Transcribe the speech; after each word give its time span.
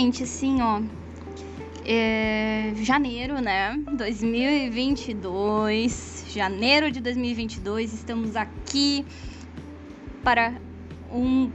gente, 0.00 0.22
assim, 0.22 0.62
ó. 0.62 0.80
É, 1.84 2.72
janeiro, 2.76 3.38
né? 3.38 3.78
2022. 3.92 6.24
Janeiro 6.28 6.90
de 6.90 7.02
2022. 7.02 7.92
Estamos 7.92 8.34
aqui 8.34 9.04
para 10.24 10.54
um 11.12 11.50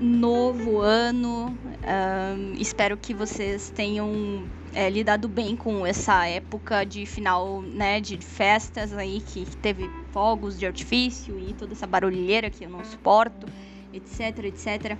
novo 0.00 0.78
ano. 0.80 1.58
Um, 1.82 2.52
espero 2.60 2.96
que 2.96 3.12
vocês 3.12 3.72
tenham 3.74 4.44
é, 4.72 4.88
lidado 4.88 5.28
bem 5.28 5.56
com 5.56 5.84
essa 5.84 6.28
época 6.28 6.84
de 6.84 7.04
final, 7.06 7.60
né, 7.60 8.00
de 8.00 8.18
festas 8.18 8.92
aí 8.92 9.20
que 9.20 9.44
teve 9.56 9.90
fogos 10.12 10.56
de 10.56 10.64
artifício 10.64 11.36
e 11.40 11.52
toda 11.54 11.72
essa 11.72 11.88
barulheira 11.88 12.48
que 12.50 12.64
eu 12.64 12.70
não 12.70 12.84
suporto, 12.84 13.48
etc, 13.92 14.44
etc. 14.44 14.96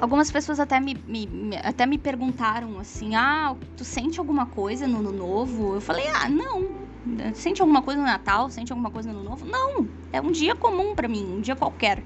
Algumas 0.00 0.30
pessoas 0.30 0.60
até 0.60 0.78
me, 0.78 0.94
me, 1.06 1.28
até 1.62 1.84
me 1.84 1.98
perguntaram 1.98 2.78
assim: 2.78 3.16
ah, 3.16 3.56
tu 3.76 3.84
sente 3.84 4.20
alguma 4.20 4.46
coisa 4.46 4.86
no 4.86 4.98
ano 4.98 5.12
novo? 5.12 5.74
Eu 5.74 5.80
falei: 5.80 6.06
ah, 6.08 6.28
não. 6.28 6.88
Sente 7.34 7.60
alguma 7.60 7.82
coisa 7.82 8.00
no 8.00 8.06
Natal? 8.06 8.48
Sente 8.50 8.72
alguma 8.72 8.90
coisa 8.90 9.12
no 9.12 9.20
ano 9.20 9.30
novo? 9.30 9.44
Não. 9.44 9.88
É 10.12 10.20
um 10.20 10.30
dia 10.30 10.54
comum 10.54 10.94
para 10.94 11.08
mim, 11.08 11.24
um 11.24 11.40
dia 11.40 11.56
qualquer 11.56 12.02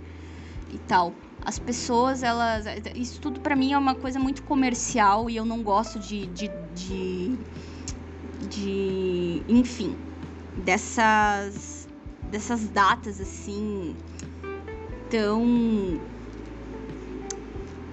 e 0.71 0.79
tal. 0.79 1.13
As 1.45 1.59
pessoas, 1.59 2.23
elas. 2.23 2.65
Isso 2.95 3.21
tudo 3.21 3.41
para 3.41 3.55
mim 3.55 3.73
é 3.73 3.79
uma 3.79 3.95
coisa 3.95 4.19
muito 4.19 4.43
comercial 4.43 5.29
e 5.29 5.37
eu 5.37 5.45
não 5.45 5.63
gosto 5.63 5.99
de. 5.99 6.27
de, 6.29 6.51
de, 6.75 7.39
de 8.49 9.43
enfim, 9.49 9.95
dessas. 10.57 11.87
dessas 12.31 12.71
datas 12.71 13.21
assim. 13.21 13.95
tão 15.11 16.01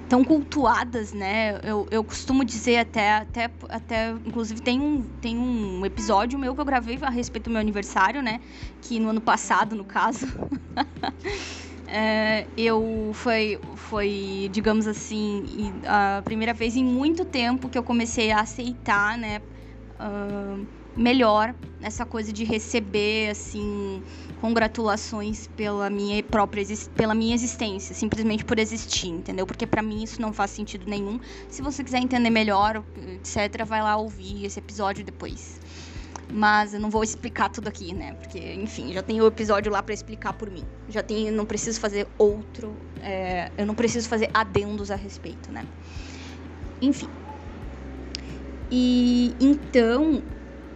tão 0.09 0.23
cultuadas, 0.23 1.13
né? 1.13 1.59
Eu, 1.63 1.87
eu 1.91 2.03
costumo 2.03 2.43
dizer 2.43 2.77
até, 2.77 3.17
até, 3.17 3.51
até, 3.69 4.09
inclusive 4.25 4.59
tem 4.59 4.81
um, 4.81 5.03
tem 5.03 5.37
um 5.37 5.85
episódio 5.85 6.37
meu 6.37 6.55
que 6.55 6.59
eu 6.59 6.65
gravei 6.65 6.97
a 7.01 7.09
respeito 7.11 7.45
do 7.45 7.51
meu 7.51 7.61
aniversário, 7.61 8.21
né? 8.21 8.41
Que 8.81 8.99
no 8.99 9.09
ano 9.09 9.21
passado, 9.21 9.75
no 9.75 9.85
caso, 9.85 10.25
é, 11.87 12.47
eu 12.57 13.11
foi, 13.13 13.59
foi, 13.75 14.49
digamos 14.51 14.87
assim, 14.87 15.43
a 15.85 16.23
primeira 16.23 16.55
vez 16.55 16.75
em 16.75 16.83
muito 16.83 17.23
tempo 17.23 17.69
que 17.69 17.77
eu 17.77 17.83
comecei 17.83 18.31
a 18.31 18.41
aceitar, 18.41 19.15
né? 19.15 19.41
Uh, 19.99 20.65
melhor 20.95 21.53
essa 21.81 22.05
coisa 22.05 22.33
de 22.33 22.43
receber 22.43 23.29
assim 23.29 24.01
congratulações 24.39 25.47
pela 25.55 25.89
minha 25.89 26.21
própria 26.23 26.63
pela 26.95 27.13
minha 27.13 27.35
existência, 27.35 27.93
simplesmente 27.93 28.45
por 28.45 28.57
existir, 28.59 29.09
entendeu? 29.09 29.45
Porque 29.45 29.65
para 29.67 29.81
mim 29.81 30.03
isso 30.03 30.21
não 30.21 30.31
faz 30.33 30.51
sentido 30.51 30.89
nenhum. 30.89 31.19
Se 31.49 31.61
você 31.61 31.83
quiser 31.83 31.99
entender 31.99 32.29
melhor, 32.29 32.83
etc, 33.15 33.65
vai 33.65 33.81
lá 33.81 33.97
ouvir 33.97 34.45
esse 34.45 34.59
episódio 34.59 35.03
depois. 35.03 35.59
Mas 36.31 36.75
eu 36.75 36.79
não 36.79 36.91
vou 36.91 37.03
explicar 37.03 37.49
tudo 37.49 37.67
aqui, 37.67 37.93
né? 37.93 38.13
Porque, 38.13 38.53
enfim, 38.53 38.93
já 38.93 39.01
tem 39.01 39.19
o 39.19 39.25
episódio 39.25 39.71
lá 39.71 39.81
para 39.81 39.93
explicar 39.95 40.33
por 40.33 40.49
mim. 40.49 40.63
Já 40.87 41.01
tem, 41.01 41.31
não 41.31 41.43
preciso 41.43 41.79
fazer 41.79 42.07
outro, 42.19 42.75
é, 43.01 43.51
eu 43.57 43.65
não 43.65 43.73
preciso 43.73 44.07
fazer 44.07 44.29
adendos 44.31 44.91
a 44.91 44.95
respeito, 44.95 45.51
né? 45.51 45.65
Enfim. 46.81 47.09
E 48.71 49.35
então 49.39 50.21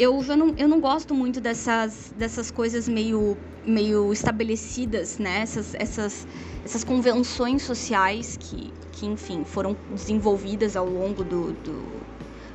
eu 0.03 0.21
já 0.21 0.35
não, 0.35 0.53
eu 0.57 0.67
não 0.67 0.81
gosto 0.81 1.13
muito 1.13 1.39
dessas, 1.39 2.11
dessas 2.17 2.51
coisas 2.51 2.89
meio, 2.89 3.37
meio 3.65 4.11
estabelecidas, 4.11 5.17
né? 5.17 5.39
Essas, 5.39 5.73
essas, 5.75 6.27
essas 6.63 6.83
convenções 6.83 7.63
sociais 7.63 8.37
que, 8.37 8.73
que, 8.91 9.05
enfim, 9.05 9.45
foram 9.45 9.77
desenvolvidas 9.89 10.75
ao 10.75 10.85
longo 10.85 11.23
do, 11.23 11.53
do 11.53 12.03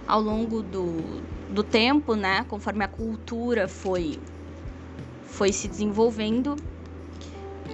ao 0.06 0.20
longo 0.20 0.62
do, 0.62 1.22
do 1.50 1.62
tempo, 1.62 2.14
né? 2.14 2.44
Conforme 2.48 2.84
a 2.84 2.88
cultura 2.88 3.66
foi, 3.66 4.18
foi 5.22 5.50
se 5.50 5.68
desenvolvendo. 5.68 6.54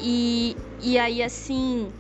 E, 0.00 0.56
e 0.80 0.98
aí, 0.98 1.20
assim, 1.22 1.92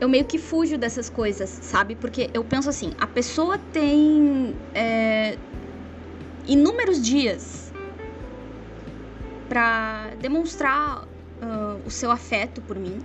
eu 0.00 0.08
meio 0.08 0.24
que 0.24 0.38
fujo 0.38 0.78
dessas 0.78 1.08
coisas, 1.08 1.50
sabe? 1.50 1.96
Porque 1.96 2.30
eu 2.32 2.44
penso 2.44 2.68
assim, 2.68 2.92
a 2.98 3.08
pessoa 3.08 3.58
tem... 3.58 4.54
É, 4.74 5.36
inúmeros 6.46 7.00
dias 7.00 7.72
para 9.48 10.10
demonstrar 10.20 11.04
uh, 11.04 11.80
o 11.84 11.90
seu 11.90 12.10
afeto 12.10 12.60
por 12.62 12.78
mim, 12.78 13.00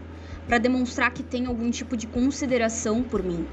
para 0.47 0.57
demonstrar 0.57 1.11
que 1.11 1.23
tem 1.23 1.47
algum 1.47 1.71
tipo 1.71 1.97
de 1.97 2.05
consideração 2.05 3.01
por 3.01 3.23
mim. 3.23 3.47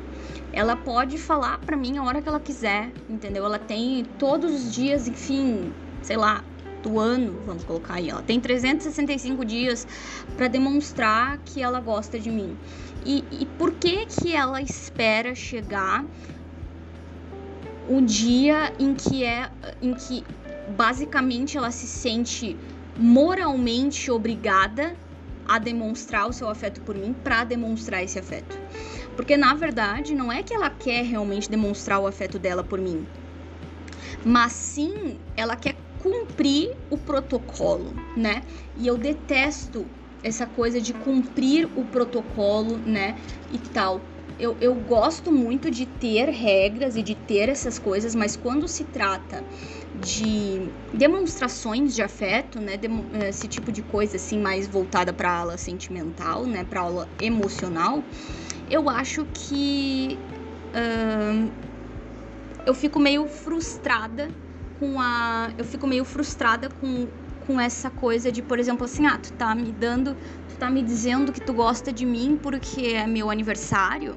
Ela 0.52 0.76
pode 0.76 1.16
falar 1.16 1.58
para 1.58 1.76
mim 1.76 1.96
a 1.96 2.02
hora 2.02 2.20
que 2.20 2.28
ela 2.28 2.40
quiser, 2.40 2.92
entendeu? 3.08 3.44
Ela 3.44 3.58
tem 3.58 4.04
todos 4.18 4.52
os 4.52 4.74
dias, 4.74 5.08
enfim, 5.08 5.72
sei 6.02 6.16
lá, 6.16 6.44
do 6.82 6.98
ano, 6.98 7.40
vamos 7.46 7.64
colocar 7.64 7.94
aí, 7.94 8.10
ela 8.10 8.22
tem 8.22 8.40
365 8.40 9.44
dias 9.44 9.86
para 10.36 10.48
demonstrar 10.48 11.38
que 11.44 11.62
ela 11.62 11.80
gosta 11.80 12.18
de 12.18 12.30
mim. 12.30 12.56
E, 13.06 13.24
e 13.30 13.46
por 13.58 13.72
que 13.72 14.04
que 14.06 14.34
ela 14.34 14.60
espera 14.60 15.34
chegar 15.34 16.04
o 17.88 18.00
dia 18.00 18.72
em 18.78 18.94
que 18.94 19.24
é 19.24 19.50
em 19.80 19.94
que 19.94 20.24
basicamente 20.76 21.56
ela 21.56 21.70
se 21.70 21.86
sente 21.86 22.56
moralmente 22.96 24.10
obrigada 24.10 24.94
a 25.46 25.58
demonstrar 25.58 26.28
o 26.28 26.32
seu 26.32 26.48
afeto 26.48 26.80
por 26.82 26.94
mim 26.94 27.12
para 27.12 27.44
demonstrar 27.44 28.02
esse 28.02 28.18
afeto. 28.18 28.56
Porque 29.16 29.36
na 29.36 29.54
verdade 29.54 30.14
não 30.14 30.32
é 30.32 30.42
que 30.42 30.54
ela 30.54 30.70
quer 30.70 31.04
realmente 31.04 31.50
demonstrar 31.50 31.98
o 31.98 32.06
afeto 32.06 32.38
dela 32.38 32.62
por 32.62 32.80
mim, 32.80 33.06
mas 34.24 34.52
sim 34.52 35.18
ela 35.36 35.56
quer 35.56 35.76
cumprir 36.02 36.76
o 36.90 36.96
protocolo, 36.96 37.94
né? 38.16 38.42
E 38.76 38.86
eu 38.86 38.96
detesto 38.96 39.86
essa 40.22 40.46
coisa 40.46 40.80
de 40.80 40.92
cumprir 40.92 41.68
o 41.76 41.84
protocolo, 41.84 42.78
né? 42.78 43.16
E 43.52 43.58
tal 43.58 44.00
eu, 44.38 44.56
eu 44.60 44.74
gosto 44.74 45.30
muito 45.30 45.70
de 45.70 45.86
ter 45.86 46.28
regras 46.28 46.96
e 46.96 47.02
de 47.02 47.14
ter 47.14 47.48
essas 47.48 47.78
coisas, 47.78 48.14
mas 48.14 48.36
quando 48.36 48.66
se 48.68 48.84
trata 48.84 49.44
de 49.94 50.70
demonstrações 50.92 51.94
de 51.94 52.02
afeto, 52.02 52.60
né, 52.60 52.78
esse 53.28 53.46
tipo 53.46 53.70
de 53.70 53.82
coisa 53.82 54.16
assim 54.16 54.38
mais 54.40 54.66
voltada 54.66 55.12
para 55.12 55.30
aula 55.30 55.56
sentimental, 55.56 56.46
né, 56.46 56.64
para 56.64 56.80
aula 56.80 57.08
emocional, 57.20 58.04
eu 58.70 58.88
acho 58.88 59.26
que 59.32 60.18
uh, 60.74 61.52
eu 62.64 62.74
fico 62.74 62.98
meio 62.98 63.26
frustrada 63.28 64.28
com 64.78 65.00
a, 65.00 65.52
eu 65.56 65.64
fico 65.64 65.86
meio 65.86 66.04
frustrada 66.04 66.68
com 66.68 67.08
com 67.46 67.60
essa 67.60 67.90
coisa 67.90 68.30
de, 68.30 68.42
por 68.42 68.58
exemplo, 68.58 68.84
assim, 68.84 69.06
ah, 69.06 69.18
tu 69.18 69.32
tá 69.32 69.54
me 69.54 69.72
dando, 69.72 70.16
tu 70.48 70.56
tá 70.58 70.70
me 70.70 70.82
dizendo 70.82 71.32
que 71.32 71.40
tu 71.40 71.52
gosta 71.52 71.92
de 71.92 72.04
mim 72.04 72.38
porque 72.40 72.88
é 72.88 73.06
meu 73.06 73.30
aniversário, 73.30 74.16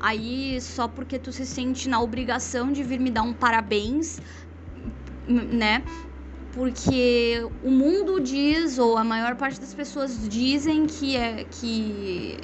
aí 0.00 0.60
só 0.60 0.88
porque 0.88 1.18
tu 1.18 1.32
se 1.32 1.46
sente 1.46 1.88
na 1.88 2.00
obrigação 2.00 2.72
de 2.72 2.82
vir 2.82 3.00
me 3.00 3.10
dar 3.10 3.22
um 3.22 3.32
parabéns, 3.32 4.20
né? 5.26 5.82
Porque 6.52 7.46
o 7.62 7.70
mundo 7.70 8.20
diz, 8.20 8.78
ou 8.78 8.96
a 8.96 9.02
maior 9.02 9.34
parte 9.34 9.60
das 9.60 9.74
pessoas 9.74 10.28
dizem 10.28 10.86
que 10.86 11.16
é 11.16 11.44
que, 11.50 12.38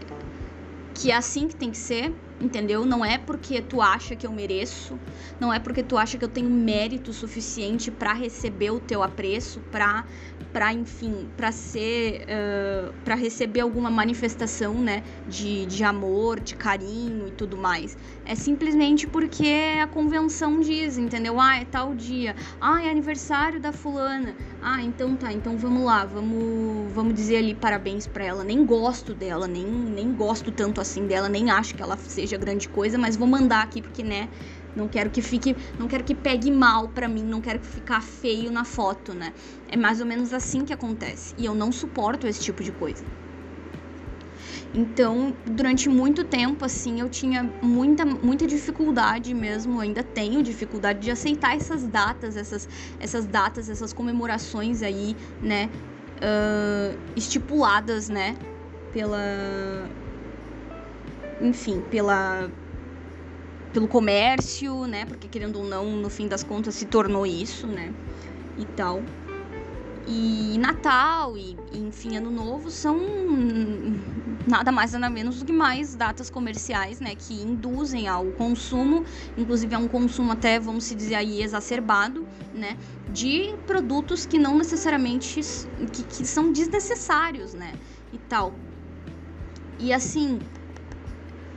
que 0.94 1.10
é 1.10 1.16
assim 1.16 1.46
que 1.46 1.54
tem 1.54 1.70
que 1.70 1.78
ser, 1.78 2.12
entendeu? 2.40 2.84
Não 2.84 3.04
é 3.04 3.18
porque 3.18 3.60
tu 3.60 3.80
acha 3.80 4.16
que 4.16 4.26
eu 4.26 4.32
mereço, 4.32 4.98
não 5.38 5.52
é 5.52 5.58
porque 5.58 5.82
tu 5.82 5.96
acha 5.96 6.16
que 6.16 6.24
eu 6.24 6.28
tenho 6.28 6.50
mérito 6.50 7.12
suficiente 7.12 7.90
para 7.90 8.12
receber 8.12 8.70
o 8.70 8.80
teu 8.80 9.02
apreço, 9.02 9.60
para 9.70 10.04
para 10.52 10.72
enfim, 10.72 11.28
para 11.36 11.52
ser, 11.52 12.22
uh, 12.22 12.92
para 13.04 13.14
receber 13.14 13.60
alguma 13.60 13.90
manifestação, 13.90 14.74
né, 14.74 15.02
de, 15.28 15.64
de 15.66 15.84
amor, 15.84 16.40
de 16.40 16.56
carinho 16.56 17.28
e 17.28 17.30
tudo 17.30 17.56
mais. 17.56 17.96
É 18.24 18.34
simplesmente 18.34 19.06
porque 19.06 19.78
a 19.80 19.86
convenção 19.86 20.60
diz, 20.60 20.98
entendeu? 20.98 21.40
Ah, 21.40 21.58
é 21.58 21.64
tal 21.64 21.94
dia. 21.94 22.34
Ah, 22.60 22.82
é 22.84 22.90
aniversário 22.90 23.60
da 23.60 23.72
fulana. 23.72 24.34
Ah, 24.62 24.82
então 24.82 25.16
tá, 25.16 25.32
então 25.32 25.56
vamos 25.56 25.84
lá, 25.84 26.04
vamos, 26.04 26.92
vamos 26.92 27.14
dizer 27.14 27.38
ali 27.38 27.54
parabéns 27.54 28.06
para 28.06 28.24
ela. 28.24 28.44
Nem 28.44 28.64
gosto 28.64 29.14
dela, 29.14 29.46
nem, 29.46 29.64
nem 29.64 30.12
gosto 30.12 30.50
tanto 30.50 30.80
assim 30.80 31.06
dela, 31.06 31.28
nem 31.28 31.50
acho 31.50 31.74
que 31.74 31.82
ela 31.82 31.96
seja 31.96 32.29
grande 32.38 32.68
coisa, 32.68 32.98
mas 32.98 33.16
vou 33.16 33.26
mandar 33.26 33.62
aqui 33.62 33.80
porque, 33.82 34.02
né, 34.02 34.28
não 34.74 34.88
quero 34.88 35.10
que 35.10 35.20
fique, 35.20 35.56
não 35.78 35.88
quero 35.88 36.04
que 36.04 36.14
pegue 36.14 36.50
mal 36.50 36.88
para 36.88 37.08
mim, 37.08 37.24
não 37.24 37.40
quero 37.40 37.58
que 37.58 37.66
ficar 37.66 38.00
feio 38.00 38.50
na 38.50 38.64
foto, 38.64 39.12
né? 39.12 39.32
É 39.68 39.76
mais 39.76 40.00
ou 40.00 40.06
menos 40.06 40.32
assim 40.32 40.64
que 40.64 40.72
acontece. 40.72 41.34
E 41.36 41.44
eu 41.44 41.54
não 41.54 41.72
suporto 41.72 42.26
esse 42.26 42.40
tipo 42.40 42.62
de 42.62 42.72
coisa. 42.72 43.04
Então, 44.72 45.34
durante 45.44 45.88
muito 45.88 46.24
tempo, 46.24 46.64
assim, 46.64 47.00
eu 47.00 47.08
tinha 47.08 47.42
muita, 47.60 48.04
muita 48.04 48.46
dificuldade 48.46 49.34
mesmo, 49.34 49.80
ainda 49.80 50.02
tenho 50.02 50.42
dificuldade 50.42 51.00
de 51.00 51.10
aceitar 51.10 51.56
essas 51.56 51.86
datas, 51.86 52.36
essas, 52.36 52.68
essas 53.00 53.26
datas, 53.26 53.68
essas 53.68 53.92
comemorações 53.92 54.82
aí, 54.82 55.16
né, 55.42 55.68
uh, 56.18 56.96
estipuladas, 57.16 58.08
né, 58.08 58.36
pela, 58.92 59.18
enfim, 61.40 61.80
pela 61.90 62.50
pelo 63.72 63.86
comércio, 63.86 64.86
né? 64.86 65.04
Porque 65.04 65.28
querendo 65.28 65.56
ou 65.56 65.64
não, 65.64 65.92
no 65.92 66.10
fim 66.10 66.26
das 66.26 66.42
contas 66.42 66.74
se 66.74 66.86
tornou 66.86 67.24
isso, 67.24 67.66
né? 67.66 67.92
E 68.58 68.64
tal. 68.64 69.02
E 70.06 70.58
Natal 70.58 71.36
e, 71.36 71.56
enfim, 71.72 72.16
Ano 72.16 72.30
Novo 72.30 72.70
são 72.70 72.98
nada 74.46 74.72
mais 74.72 74.92
nada 74.92 75.08
menos 75.08 75.38
do 75.38 75.44
que 75.44 75.52
mais 75.52 75.94
datas 75.94 76.28
comerciais, 76.28 76.98
né, 76.98 77.14
que 77.14 77.34
induzem 77.34 78.08
ao 78.08 78.26
consumo, 78.32 79.04
inclusive 79.36 79.74
é 79.74 79.78
um 79.78 79.86
consumo 79.86 80.32
até, 80.32 80.58
vamos 80.58 80.84
se 80.84 80.94
dizer 80.94 81.14
aí, 81.14 81.42
exacerbado, 81.42 82.26
né, 82.52 82.76
de 83.12 83.54
produtos 83.66 84.26
que 84.26 84.38
não 84.38 84.58
necessariamente, 84.58 85.40
que, 85.92 86.02
que 86.02 86.26
são 86.26 86.50
desnecessários, 86.50 87.54
né, 87.54 87.72
e 88.12 88.18
tal. 88.18 88.54
E 89.78 89.92
assim, 89.92 90.40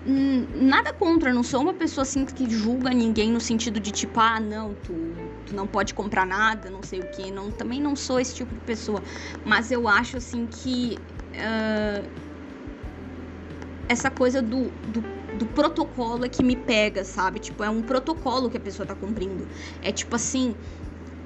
nada 0.06 0.92
contra, 0.92 1.34
não 1.34 1.44
sou 1.44 1.62
uma 1.62 1.74
pessoa 1.74 2.04
assim 2.04 2.26
que 2.26 2.50
julga 2.50 2.90
ninguém 2.90 3.32
no 3.32 3.40
sentido 3.40 3.80
de 3.80 3.92
tipo, 3.92 4.20
ah, 4.20 4.40
não, 4.40 4.74
tu, 4.74 4.94
tu 5.46 5.56
não 5.56 5.66
pode 5.66 5.94
comprar 5.94 6.26
nada, 6.26 6.70
não 6.70 6.84
sei 6.84 7.00
o 7.00 7.08
que, 7.08 7.32
não, 7.32 7.50
também 7.52 7.82
não 7.82 7.96
sou 7.96 8.20
esse 8.20 8.36
tipo 8.36 8.54
de 8.54 8.60
pessoa, 8.62 9.02
mas 9.46 9.72
eu 9.72 9.88
acho 9.88 10.18
assim 10.18 10.46
que 10.46 11.00
uh, 11.32 12.10
essa 13.88 14.12
coisa 14.12 14.42
do, 14.42 14.70
do, 14.88 15.02
do, 15.38 15.46
protocolo 15.48 16.26
é 16.26 16.30
que 16.30 16.44
me 16.44 16.56
pega, 16.56 17.06
sabe? 17.06 17.40
Tipo, 17.40 17.64
é 17.64 17.70
um 17.70 17.82
protocolo 17.82 18.50
que 18.50 18.58
a 18.58 18.60
pessoa 18.60 18.86
tá 18.86 18.96
cumprindo. 18.96 19.48
É 19.82 19.92
tipo 19.92 20.16
assim, 20.16 20.56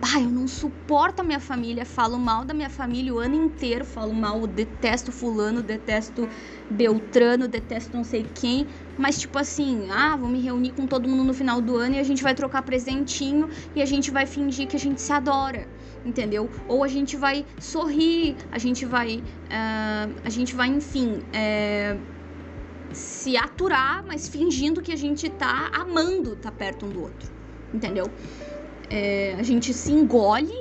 ah, 0.01 0.21
eu 0.21 0.29
não 0.29 0.47
suporto 0.47 1.21
a 1.21 1.23
minha 1.23 1.39
família, 1.39 1.85
falo 1.85 2.19
mal 2.19 2.45
da 2.45 2.53
minha 2.53 2.69
família 2.69 3.13
o 3.13 3.17
ano 3.17 3.35
inteiro, 3.35 3.83
falo 3.83 4.13
mal, 4.13 4.45
detesto 4.45 5.11
fulano, 5.11 5.63
detesto 5.63 6.29
Beltrano, 6.69 7.47
detesto 7.47 7.95
não 7.95 8.03
sei 8.03 8.25
quem, 8.35 8.67
mas 8.97 9.19
tipo 9.19 9.39
assim, 9.39 9.87
ah, 9.89 10.15
vou 10.15 10.29
me 10.29 10.39
reunir 10.39 10.71
com 10.71 10.85
todo 10.85 11.09
mundo 11.09 11.23
no 11.23 11.33
final 11.33 11.61
do 11.61 11.75
ano 11.77 11.95
e 11.95 11.99
a 11.99 12.03
gente 12.03 12.21
vai 12.21 12.35
trocar 12.35 12.61
presentinho 12.61 13.49
e 13.75 13.81
a 13.81 13.85
gente 13.85 14.11
vai 14.11 14.25
fingir 14.25 14.67
que 14.67 14.75
a 14.75 14.79
gente 14.79 15.01
se 15.01 15.11
adora, 15.11 15.67
entendeu? 16.05 16.49
Ou 16.67 16.83
a 16.83 16.87
gente 16.87 17.17
vai 17.17 17.45
sorrir, 17.59 18.35
a 18.51 18.59
gente 18.59 18.85
vai, 18.85 19.17
uh, 19.17 20.15
a 20.23 20.29
gente 20.29 20.55
vai, 20.55 20.67
enfim, 20.67 21.19
é, 21.33 21.97
se 22.91 23.35
aturar, 23.35 24.03
mas 24.07 24.27
fingindo 24.27 24.81
que 24.81 24.91
a 24.91 24.95
gente 24.95 25.29
tá 25.29 25.69
amando 25.73 26.35
tá 26.35 26.51
perto 26.51 26.85
um 26.85 26.89
do 26.89 27.01
outro, 27.01 27.29
entendeu? 27.73 28.11
É, 28.89 29.35
a 29.37 29.43
gente 29.43 29.73
se 29.73 29.91
engole, 29.91 30.53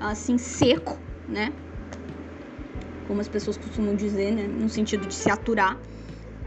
assim, 0.00 0.38
seco, 0.38 0.98
né? 1.28 1.52
Como 3.06 3.20
as 3.20 3.28
pessoas 3.28 3.56
costumam 3.56 3.94
dizer, 3.94 4.32
né? 4.32 4.46
No 4.46 4.68
sentido 4.68 5.06
de 5.06 5.14
se 5.14 5.30
aturar. 5.30 5.78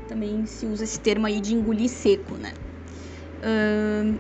Também 0.08 0.46
se 0.46 0.66
usa 0.66 0.84
esse 0.84 1.00
termo 1.00 1.26
aí 1.26 1.40
de 1.40 1.54
engolir 1.54 1.90
seco, 1.90 2.36
né? 2.36 2.54
Uh, 3.42 4.20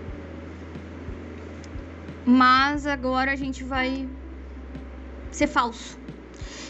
mas 2.25 2.85
agora 2.85 3.31
a 3.31 3.35
gente 3.35 3.63
vai 3.63 4.07
ser 5.31 5.47
falso. 5.47 5.99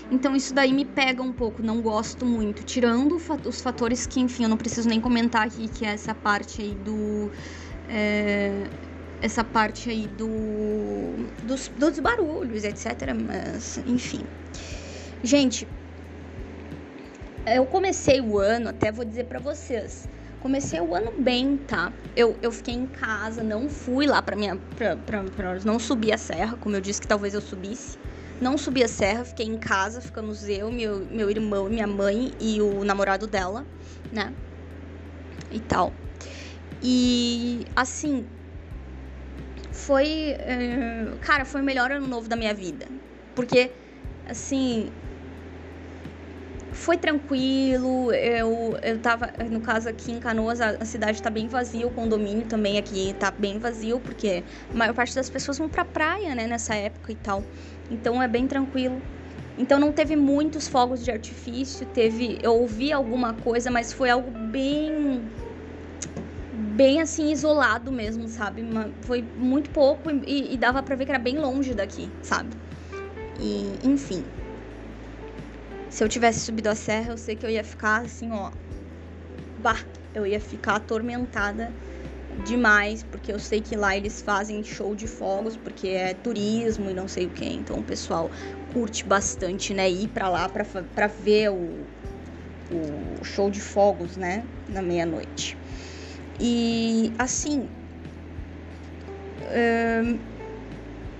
Então 0.09 0.35
isso 0.35 0.53
daí 0.53 0.73
me 0.73 0.83
pega 0.83 1.21
um 1.21 1.31
pouco, 1.31 1.61
não 1.63 1.81
gosto 1.81 2.25
muito. 2.25 2.63
Tirando 2.63 3.17
os 3.45 3.61
fatores 3.61 4.05
que, 4.05 4.19
enfim, 4.19 4.43
eu 4.43 4.49
não 4.49 4.57
preciso 4.57 4.89
nem 4.89 4.99
comentar 4.99 5.47
aqui, 5.47 5.69
que 5.69 5.85
é 5.85 5.89
essa 5.89 6.13
parte 6.13 6.61
aí 6.61 6.75
do. 6.75 7.31
É, 7.87 8.69
essa 9.21 9.43
parte 9.43 9.89
aí 9.89 10.07
do, 10.07 11.15
dos, 11.43 11.67
dos 11.69 11.99
barulhos, 11.99 12.63
etc. 12.63 13.13
Mas, 13.13 13.77
enfim. 13.85 14.21
Gente, 15.23 15.67
eu 17.45 17.65
comecei 17.65 18.19
o 18.19 18.39
ano, 18.39 18.69
até 18.69 18.91
vou 18.91 19.05
dizer 19.05 19.25
para 19.25 19.39
vocês, 19.39 20.09
comecei 20.39 20.81
o 20.81 20.95
ano 20.95 21.13
bem, 21.17 21.57
tá? 21.57 21.93
Eu, 22.15 22.35
eu 22.41 22.51
fiquei 22.51 22.73
em 22.73 22.87
casa, 22.87 23.43
não 23.43 23.69
fui 23.69 24.07
lá 24.07 24.21
pra 24.21 24.35
minha. 24.35 24.57
Pra, 24.75 24.95
pra, 24.97 25.23
pra, 25.23 25.59
não 25.63 25.77
subi 25.77 26.11
a 26.11 26.17
serra, 26.17 26.57
como 26.57 26.75
eu 26.75 26.81
disse 26.81 26.99
que 26.99 27.07
talvez 27.07 27.33
eu 27.33 27.41
subisse. 27.41 27.97
Não 28.41 28.57
subi 28.57 28.83
a 28.83 28.87
serra, 28.87 29.23
fiquei 29.23 29.45
em 29.45 29.57
casa, 29.57 30.01
ficamos 30.01 30.49
eu, 30.49 30.71
meu, 30.71 31.05
meu 31.05 31.29
irmão, 31.29 31.69
minha 31.69 31.85
mãe 31.85 32.33
e 32.39 32.59
o 32.59 32.83
namorado 32.83 33.27
dela, 33.27 33.63
né? 34.11 34.33
E 35.51 35.59
tal. 35.59 35.93
E 36.81 37.67
assim, 37.75 38.25
foi. 39.81 40.35
Uh, 40.39 41.17
cara, 41.19 41.45
foi 41.45 41.61
o 41.61 41.63
melhor 41.63 41.91
ano 41.91 42.07
novo 42.07 42.27
da 42.29 42.35
minha 42.35 42.53
vida. 42.53 42.85
Porque, 43.35 43.71
assim. 44.27 44.89
Foi 46.73 46.97
tranquilo, 46.97 48.11
eu, 48.13 48.77
eu 48.81 48.97
tava, 48.97 49.31
no 49.51 49.59
caso 49.59 49.89
aqui 49.89 50.09
em 50.13 50.19
Canoas, 50.19 50.61
a, 50.61 50.69
a 50.69 50.85
cidade 50.85 51.21
tá 51.21 51.29
bem 51.29 51.47
vazia, 51.47 51.85
o 51.85 51.91
condomínio 51.91 52.47
também 52.47 52.77
aqui 52.77 53.13
tá 53.19 53.29
bem 53.29 53.59
vazio, 53.59 53.99
porque 53.99 54.41
a 54.73 54.75
maior 54.75 54.93
parte 54.93 55.13
das 55.13 55.29
pessoas 55.29 55.57
vão 55.57 55.67
pra 55.67 55.83
praia, 55.83 56.33
né, 56.33 56.47
nessa 56.47 56.73
época 56.73 57.11
e 57.11 57.15
tal. 57.15 57.43
Então 57.89 58.23
é 58.23 58.27
bem 58.27 58.47
tranquilo. 58.47 58.99
Então 59.57 59.77
não 59.77 59.91
teve 59.91 60.15
muitos 60.15 60.67
fogos 60.67 61.03
de 61.03 61.11
artifício, 61.11 61.85
teve, 61.87 62.39
eu 62.41 62.53
ouvi 62.53 62.91
alguma 62.91 63.33
coisa, 63.33 63.69
mas 63.69 63.91
foi 63.91 64.09
algo 64.09 64.31
bem 64.31 65.21
bem 66.61 67.01
assim 67.01 67.31
isolado 67.31 67.91
mesmo, 67.91 68.27
sabe? 68.27 68.63
Foi 69.01 69.21
muito 69.35 69.69
pouco 69.71 70.09
e, 70.09 70.53
e 70.53 70.57
dava 70.57 70.81
para 70.83 70.95
ver 70.95 71.05
que 71.05 71.11
era 71.11 71.19
bem 71.19 71.37
longe 71.37 71.73
daqui, 71.73 72.09
sabe? 72.21 72.55
E 73.39 73.79
enfim. 73.83 74.23
Se 75.89 76.03
eu 76.03 76.07
tivesse 76.07 76.39
subido 76.39 76.69
a 76.69 76.75
serra, 76.75 77.11
eu 77.11 77.17
sei 77.17 77.35
que 77.35 77.45
eu 77.45 77.49
ia 77.49 77.63
ficar 77.63 78.01
assim, 78.01 78.31
ó. 78.31 78.51
Bah, 79.57 79.79
eu 80.13 80.25
ia 80.25 80.39
ficar 80.39 80.75
atormentada 80.75 81.73
demais, 82.45 83.03
porque 83.03 83.31
eu 83.31 83.39
sei 83.39 83.61
que 83.61 83.75
lá 83.75 83.95
eles 83.95 84.21
fazem 84.21 84.63
show 84.63 84.95
de 84.95 85.05
fogos, 85.07 85.57
porque 85.57 85.89
é 85.89 86.13
turismo 86.13 86.89
e 86.89 86.93
não 86.93 87.07
sei 87.07 87.25
o 87.25 87.29
que. 87.29 87.45
Então 87.45 87.77
o 87.79 87.83
pessoal 87.83 88.31
curte 88.71 89.05
bastante, 89.05 89.73
né? 89.73 89.89
Ir 89.89 90.07
pra 90.07 90.29
lá 90.29 90.47
pra, 90.47 90.63
pra 90.63 91.07
ver 91.07 91.49
o, 91.49 91.85
o 92.71 93.23
show 93.23 93.49
de 93.49 93.59
fogos, 93.59 94.15
né? 94.15 94.45
Na 94.69 94.81
meia-noite. 94.81 95.57
E 96.43 97.13
assim. 97.19 97.69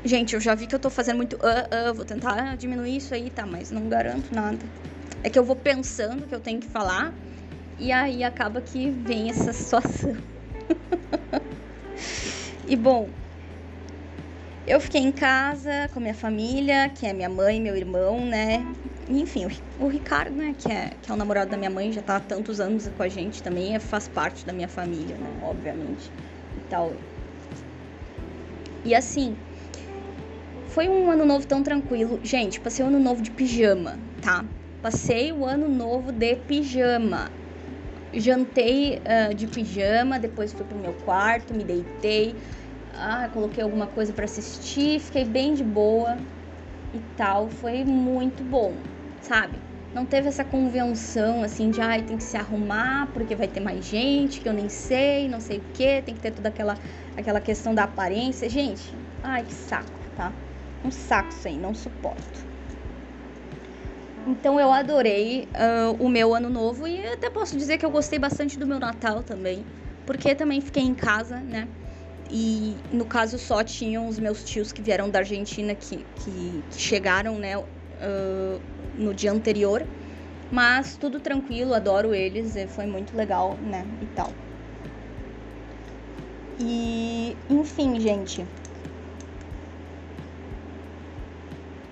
gente, 0.03 0.33
eu 0.33 0.41
já 0.41 0.55
vi 0.55 0.65
que 0.65 0.73
eu 0.73 0.79
tô 0.79 0.89
fazendo 0.89 1.17
muito. 1.17 1.35
Uh, 1.35 1.91
uh, 1.91 1.93
vou 1.93 2.03
tentar 2.03 2.57
diminuir 2.57 2.97
isso 2.97 3.13
aí, 3.13 3.29
tá? 3.29 3.45
Mas 3.45 3.69
não 3.69 3.87
garanto 3.87 4.33
nada. 4.33 4.57
É 5.23 5.29
que 5.29 5.37
eu 5.37 5.43
vou 5.43 5.55
pensando 5.55 6.27
que 6.27 6.33
eu 6.33 6.39
tenho 6.39 6.59
que 6.59 6.67
falar. 6.67 7.13
E 7.77 7.91
aí 7.91 8.23
acaba 8.23 8.61
que 8.61 8.89
vem 8.89 9.29
essa 9.29 9.53
situação. 9.53 10.17
e 12.67 12.75
bom, 12.75 13.09
eu 14.65 14.79
fiquei 14.79 15.01
em 15.01 15.11
casa 15.11 15.89
com 15.93 15.99
minha 15.99 16.15
família, 16.15 16.89
que 16.89 17.05
é 17.05 17.13
minha 17.13 17.29
mãe, 17.29 17.61
meu 17.61 17.75
irmão, 17.75 18.25
né? 18.25 18.65
Enfim, 19.19 19.47
o, 19.79 19.87
Ricardo, 19.87 20.35
né, 20.35 20.55
que 20.57 20.71
é, 20.71 20.91
que 21.01 21.11
é 21.11 21.13
o 21.13 21.17
namorado 21.17 21.51
da 21.51 21.57
minha 21.57 21.69
mãe, 21.69 21.91
já 21.91 22.01
tá 22.01 22.17
há 22.17 22.19
tantos 22.19 22.59
anos 22.59 22.89
com 22.95 23.03
a 23.03 23.07
gente 23.07 23.41
também, 23.43 23.75
é, 23.75 23.79
faz 23.79 24.07
parte 24.07 24.45
da 24.45 24.53
minha 24.53 24.67
família, 24.67 25.15
né, 25.17 25.29
obviamente, 25.43 26.11
e 26.57 26.69
tal. 26.69 26.93
E 28.85 28.95
assim, 28.95 29.35
foi 30.67 30.87
um 30.87 31.11
ano 31.11 31.25
novo 31.25 31.45
tão 31.45 31.61
tranquilo. 31.61 32.19
Gente, 32.23 32.59
passei 32.59 32.85
o 32.85 32.87
ano 32.87 32.99
novo 32.99 33.21
de 33.21 33.29
pijama, 33.29 33.99
tá? 34.21 34.45
Passei 34.81 35.31
o 35.31 35.45
ano 35.45 35.67
novo 35.67 36.11
de 36.11 36.35
pijama. 36.35 37.29
Jantei 38.13 38.99
uh, 38.99 39.33
de 39.33 39.47
pijama, 39.47 40.17
depois 40.17 40.53
fui 40.53 40.65
pro 40.65 40.77
meu 40.77 40.93
quarto, 41.05 41.53
me 41.53 41.63
deitei, 41.63 42.35
ah, 42.93 43.29
coloquei 43.31 43.63
alguma 43.63 43.87
coisa 43.87 44.11
para 44.11 44.25
assistir, 44.25 44.99
fiquei 44.99 45.25
bem 45.25 45.53
de 45.53 45.63
boa 45.63 46.17
e 46.93 46.99
tal. 47.15 47.49
Foi 47.49 47.83
muito 47.85 48.43
bom 48.43 48.73
sabe? 49.21 49.57
Não 49.93 50.05
teve 50.05 50.29
essa 50.29 50.43
convenção 50.43 51.43
assim 51.43 51.69
de 51.69 51.81
ai, 51.81 52.01
tem 52.01 52.17
que 52.17 52.23
se 52.23 52.37
arrumar 52.37 53.09
porque 53.13 53.35
vai 53.35 53.47
ter 53.47 53.59
mais 53.59 53.83
gente, 53.85 54.39
que 54.39 54.47
eu 54.47 54.53
nem 54.53 54.69
sei, 54.69 55.27
não 55.27 55.39
sei 55.39 55.57
o 55.57 55.63
que, 55.73 56.01
tem 56.01 56.15
que 56.15 56.21
ter 56.21 56.31
toda 56.31 56.49
aquela, 56.49 56.77
aquela 57.17 57.41
questão 57.41 57.75
da 57.75 57.83
aparência. 57.83 58.49
Gente, 58.49 58.93
ai 59.21 59.43
que 59.43 59.53
saco, 59.53 59.91
tá? 60.15 60.31
Um 60.83 60.91
saco 60.91 61.29
isso 61.29 61.47
aí, 61.47 61.57
não 61.57 61.73
suporto. 61.73 62.51
Então 64.25 64.59
eu 64.59 64.71
adorei 64.71 65.47
uh, 65.55 66.03
o 66.03 66.07
meu 66.07 66.33
ano 66.33 66.49
novo 66.49 66.87
e 66.87 67.05
até 67.07 67.29
posso 67.29 67.57
dizer 67.57 67.77
que 67.77 67.85
eu 67.85 67.91
gostei 67.91 68.19
bastante 68.19 68.57
do 68.57 68.67
meu 68.67 68.79
Natal 68.79 69.23
também, 69.23 69.65
porque 70.05 70.33
também 70.35 70.61
fiquei 70.61 70.83
em 70.83 70.93
casa, 70.93 71.37
né? 71.37 71.67
E 72.29 72.77
no 72.93 73.03
caso 73.03 73.37
só 73.37 73.61
tinham 73.61 74.07
os 74.07 74.17
meus 74.17 74.43
tios 74.43 74.71
que 74.71 74.81
vieram 74.81 75.09
da 75.09 75.19
Argentina 75.19 75.75
que, 75.75 76.05
que, 76.15 76.63
que 76.69 76.79
chegaram, 76.79 77.37
né? 77.37 77.57
Uh, 77.57 78.61
no 78.93 79.13
dia 79.13 79.31
anterior. 79.31 79.87
Mas 80.49 80.97
tudo 80.97 81.19
tranquilo, 81.21 81.73
adoro 81.73 82.13
eles, 82.13 82.53
foi 82.73 82.85
muito 82.85 83.15
legal, 83.15 83.57
né? 83.61 83.89
E 84.01 84.07
tal. 84.07 84.37
E, 86.57 87.43
enfim, 87.49 87.99
gente. 87.99 88.47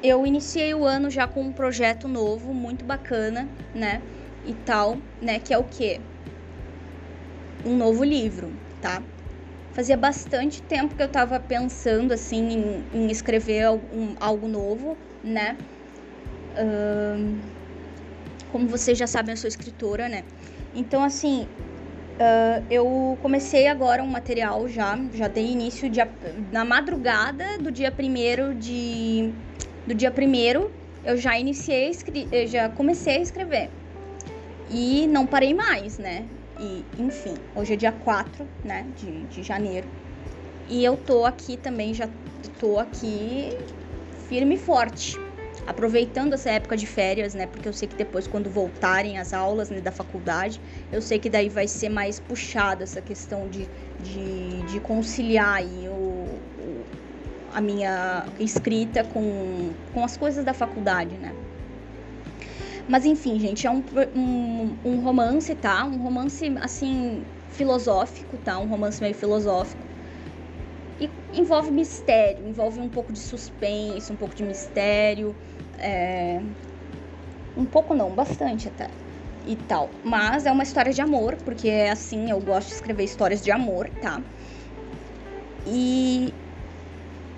Eu 0.01 0.25
iniciei 0.25 0.73
o 0.73 0.83
ano 0.85 1.09
já 1.09 1.25
com 1.27 1.41
um 1.41 1.53
projeto 1.53 2.07
novo, 2.07 2.53
muito 2.53 2.83
bacana, 2.85 3.49
né? 3.73 4.03
E 4.43 4.53
tal, 4.55 5.01
né? 5.21 5.39
Que 5.39 5.53
é 5.53 5.57
o 5.57 5.63
quê? 5.69 6.05
Um 7.63 7.75
novo 7.77 8.03
livro. 8.03 8.59
tá? 8.79 9.05
Fazia 9.71 9.97
bastante 9.97 10.63
tempo 10.63 10.95
que 10.95 11.03
eu 11.03 11.11
tava 11.11 11.39
pensando, 11.39 12.13
assim, 12.13 12.37
em, 12.37 12.89
em 12.93 13.11
escrever 13.11 13.63
algum, 13.65 14.15
algo 14.19 14.47
novo, 14.47 14.99
né? 15.23 15.59
Como 18.51 18.67
vocês 18.67 18.97
já 18.97 19.07
sabem, 19.07 19.33
eu 19.33 19.37
sou 19.37 19.47
escritora, 19.47 20.09
né? 20.09 20.23
Então, 20.73 21.03
assim, 21.03 21.47
uh, 22.19 22.65
eu 22.69 23.17
comecei 23.21 23.67
agora 23.67 24.03
um 24.03 24.07
material 24.07 24.67
já, 24.67 24.99
já 25.13 25.27
dei 25.27 25.51
início 25.51 25.89
na 26.51 26.65
madrugada 26.65 27.57
do 27.59 27.71
dia 27.71 27.91
primeiro 27.91 28.53
de... 28.55 29.33
Do 29.87 29.95
dia 29.95 30.11
primeiro, 30.11 30.71
eu 31.03 31.17
já 31.17 31.39
iniciei, 31.39 31.91
já 32.47 32.69
comecei 32.69 33.17
a 33.17 33.21
escrever. 33.21 33.69
E 34.69 35.07
não 35.07 35.25
parei 35.25 35.53
mais, 35.53 35.97
né? 35.97 36.25
E, 36.59 36.83
enfim, 37.01 37.33
hoje 37.55 37.73
é 37.73 37.75
dia 37.75 37.91
4, 37.91 38.45
né, 38.63 38.85
de, 38.97 39.23
de 39.23 39.41
janeiro. 39.41 39.87
E 40.67 40.83
eu 40.83 40.97
tô 40.97 41.25
aqui 41.25 41.57
também, 41.57 41.93
já 41.93 42.07
tô 42.59 42.77
aqui 42.77 43.57
firme 44.27 44.55
e 44.55 44.57
forte. 44.57 45.17
Aproveitando 45.69 46.33
essa 46.33 46.49
época 46.49 46.75
de 46.75 46.87
férias, 46.87 47.35
né? 47.35 47.45
Porque 47.45 47.69
eu 47.69 47.73
sei 47.73 47.87
que 47.87 47.95
depois, 47.95 48.25
quando 48.25 48.49
voltarem 48.49 49.19
as 49.19 49.33
aulas 49.33 49.69
né, 49.69 49.79
da 49.79 49.91
faculdade, 49.91 50.59
eu 50.91 50.99
sei 50.99 51.19
que 51.19 51.29
daí 51.29 51.47
vai 51.47 51.67
ser 51.67 51.89
mais 51.89 52.19
puxada 52.19 52.83
essa 52.83 52.99
questão 53.03 53.47
de, 53.47 53.69
de, 53.99 54.63
de 54.63 54.79
conciliar 54.79 55.57
aí 55.57 55.87
o, 55.87 55.91
o, 55.91 56.85
a 57.53 57.61
minha 57.61 58.25
escrita 58.39 59.03
com, 59.03 59.71
com 59.93 60.03
as 60.03 60.17
coisas 60.17 60.43
da 60.43 60.55
faculdade, 60.55 61.15
né? 61.19 61.35
Mas 62.87 63.05
enfim, 63.05 63.39
gente, 63.39 63.67
é 63.67 63.69
um, 63.69 63.83
um, 64.15 64.75
um 64.83 65.01
romance, 65.01 65.53
tá? 65.53 65.85
Um 65.85 66.01
romance, 66.01 66.51
assim, 66.61 67.23
filosófico, 67.51 68.37
tá? 68.39 68.57
Um 68.57 68.65
romance 68.65 68.99
meio 68.99 69.13
filosófico. 69.13 69.83
E 70.99 71.07
envolve 71.31 71.69
mistério, 71.71 72.47
envolve 72.47 72.79
um 72.79 72.89
pouco 72.89 73.13
de 73.13 73.19
suspense, 73.19 74.11
um 74.11 74.15
pouco 74.15 74.33
de 74.33 74.43
mistério. 74.43 75.35
É... 75.79 76.41
Um 77.57 77.65
pouco 77.65 77.93
não, 77.93 78.09
bastante 78.11 78.67
até. 78.67 78.89
E 79.45 79.55
tal. 79.55 79.89
Mas 80.03 80.45
é 80.45 80.51
uma 80.51 80.63
história 80.63 80.93
de 80.93 81.01
amor, 81.01 81.35
porque 81.43 81.67
é 81.67 81.89
assim, 81.89 82.29
eu 82.29 82.39
gosto 82.39 82.67
de 82.67 82.75
escrever 82.75 83.03
histórias 83.03 83.41
de 83.41 83.51
amor, 83.51 83.89
tá? 84.01 84.21
E 85.65 86.33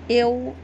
eu 0.08 0.54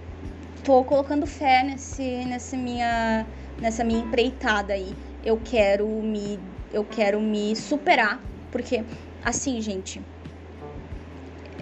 tô 0.64 0.84
colocando 0.84 1.26
fé 1.26 1.62
nesse, 1.62 2.24
nessa 2.24 2.56
minha 2.56 3.26
nessa 3.60 3.82
minha 3.82 4.00
empreitada 4.00 4.72
aí. 4.72 4.94
Eu 5.24 5.40
quero 5.42 5.86
me 5.86 6.38
eu 6.72 6.84
quero 6.84 7.20
me 7.20 7.56
superar, 7.56 8.20
porque 8.52 8.84
assim, 9.24 9.60
gente, 9.60 10.02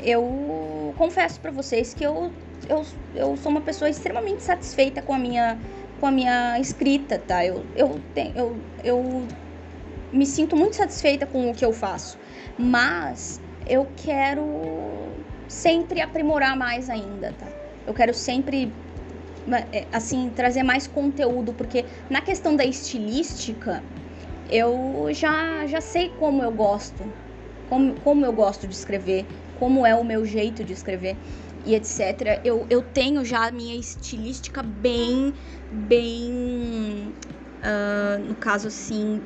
eu 0.03 0.95
confesso 0.97 1.41
para 1.41 1.51
vocês 1.51 1.95
que 1.95 2.05
eu, 2.05 2.33
eu, 2.69 2.85
eu 3.15 3.37
sou 3.37 3.51
uma 3.51 3.61
pessoa 3.61 3.89
extremamente 3.89 4.43
satisfeita 4.43 5.01
com 5.01 5.15
a 5.15 5.19
minha 5.19 5.59
com 6.01 6.07
a 6.07 6.11
minha 6.11 6.59
escrita, 6.59 7.19
tá? 7.19 7.45
Eu, 7.45 7.65
eu, 7.75 8.01
eu, 8.35 8.61
eu 8.85 9.29
me 10.13 10.27
sinto 10.27 10.57
muito 10.57 10.77
satisfeita 10.77 11.27
com 11.27 11.51
o 11.51 11.55
que 11.55 11.65
eu 11.65 11.73
faço, 11.73 12.19
mas 12.59 13.41
eu 13.67 13.87
quero 13.97 14.45
sempre 15.49 16.01
aprimorar 16.01 16.57
mais 16.57 16.91
ainda, 16.91 17.33
tá? 17.33 17.47
Eu 17.87 17.95
quero 17.95 18.13
sempre 18.13 18.73
é, 19.73 19.87
assim, 19.93 20.31
trazer 20.35 20.63
mais 20.63 20.87
conteúdo, 20.87 21.55
porque 21.55 21.85
na 22.11 22.21
questão 22.21 22.57
da 22.57 22.65
estilística, 22.65 23.83
eu 24.51 25.09
já, 25.11 25.67
já 25.67 25.81
sei 25.81 26.09
como 26.19 26.43
eu 26.43 26.51
gosto, 26.51 27.13
como, 27.69 27.95
como 28.01 28.25
eu 28.25 28.33
gosto 28.33 28.67
de 28.67 28.75
escrever, 28.75 29.27
como 29.59 29.87
é 29.87 29.95
o 29.95 30.05
meu 30.05 30.25
jeito 30.25 30.65
de 30.65 30.73
escrever 30.73 31.17
e 31.67 31.75
etc. 31.75 32.41
Eu, 32.45 32.67
eu 32.71 32.81
tenho 32.81 33.25
já 33.25 33.49
a 33.49 33.51
minha 33.51 33.75
estilística 33.75 34.63
bem, 34.63 35.35
bem, 35.71 37.13
uh, 37.61 38.25
no 38.25 38.37
caso 38.37 38.69
assim, 38.69 39.21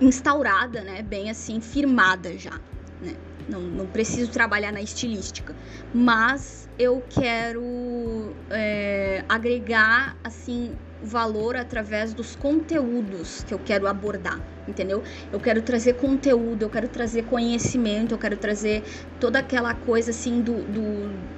instaurada, 0.00 0.80
né? 0.82 1.02
Bem 1.02 1.30
assim, 1.30 1.60
firmada 1.60 2.36
já, 2.38 2.58
né? 3.02 3.14
Não, 3.48 3.60
não 3.60 3.86
preciso 3.86 4.32
trabalhar 4.32 4.72
na 4.72 4.80
estilística, 4.80 5.54
mas 5.94 6.68
eu 6.78 7.04
quero 7.08 8.34
é, 8.50 9.24
agregar 9.28 10.16
assim 10.24 10.74
valor 11.00 11.56
através 11.56 12.14
dos 12.14 12.34
conteúdos 12.34 13.42
que 13.42 13.52
eu 13.52 13.58
quero 13.58 13.86
abordar, 13.86 14.40
entendeu? 14.66 15.02
Eu 15.30 15.40
quero 15.40 15.62
trazer 15.62 15.94
conteúdo, 15.94 16.62
eu 16.62 16.70
quero 16.70 16.88
trazer 16.88 17.24
conhecimento, 17.24 18.14
eu 18.14 18.18
quero 18.18 18.36
trazer 18.36 18.84
toda 19.18 19.38
aquela 19.38 19.74
coisa 19.74 20.10
assim 20.10 20.40
do, 20.40 20.64
do, 20.64 21.28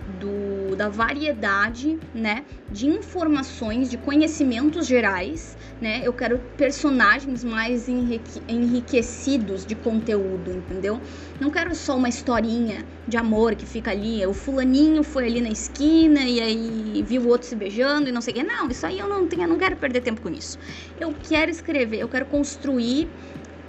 da 0.76 0.88
variedade, 0.88 1.98
né, 2.14 2.44
de 2.70 2.86
informações, 2.86 3.90
de 3.90 3.96
conhecimentos 3.96 4.86
gerais, 4.86 5.56
né? 5.80 6.00
Eu 6.04 6.12
quero 6.12 6.38
personagens 6.56 7.44
mais 7.44 7.88
enrique 7.88 8.42
enriquecidos 8.48 9.64
de 9.64 9.74
conteúdo, 9.74 10.50
entendeu? 10.50 11.00
Não 11.40 11.50
quero 11.50 11.74
só 11.74 11.96
uma 11.96 12.08
historinha 12.08 12.84
de 13.06 13.16
amor 13.16 13.54
que 13.54 13.64
fica 13.64 13.90
ali, 13.90 14.24
o 14.26 14.34
fulaninho 14.34 15.02
foi 15.02 15.26
ali 15.26 15.40
na 15.40 15.50
esquina 15.50 16.20
e 16.20 16.40
aí 16.40 17.04
viu 17.06 17.22
o 17.22 17.28
outro 17.28 17.48
se 17.48 17.56
beijando 17.56 18.08
e 18.08 18.12
não 18.12 18.20
sei 18.20 18.32
o 18.32 18.36
que. 18.36 18.42
Não, 18.42 18.68
isso 18.68 18.86
aí 18.86 18.98
eu 18.98 19.08
não 19.08 19.26
tenho, 19.26 19.42
eu 19.42 19.48
não 19.48 19.58
quero 19.58 19.76
perder 19.76 20.00
tempo 20.02 20.20
com 20.20 20.28
isso. 20.30 20.58
Eu 21.00 21.14
quero 21.14 21.50
escrever, 21.50 22.00
eu 22.00 22.08
quero 22.08 22.26
construir 22.26 23.08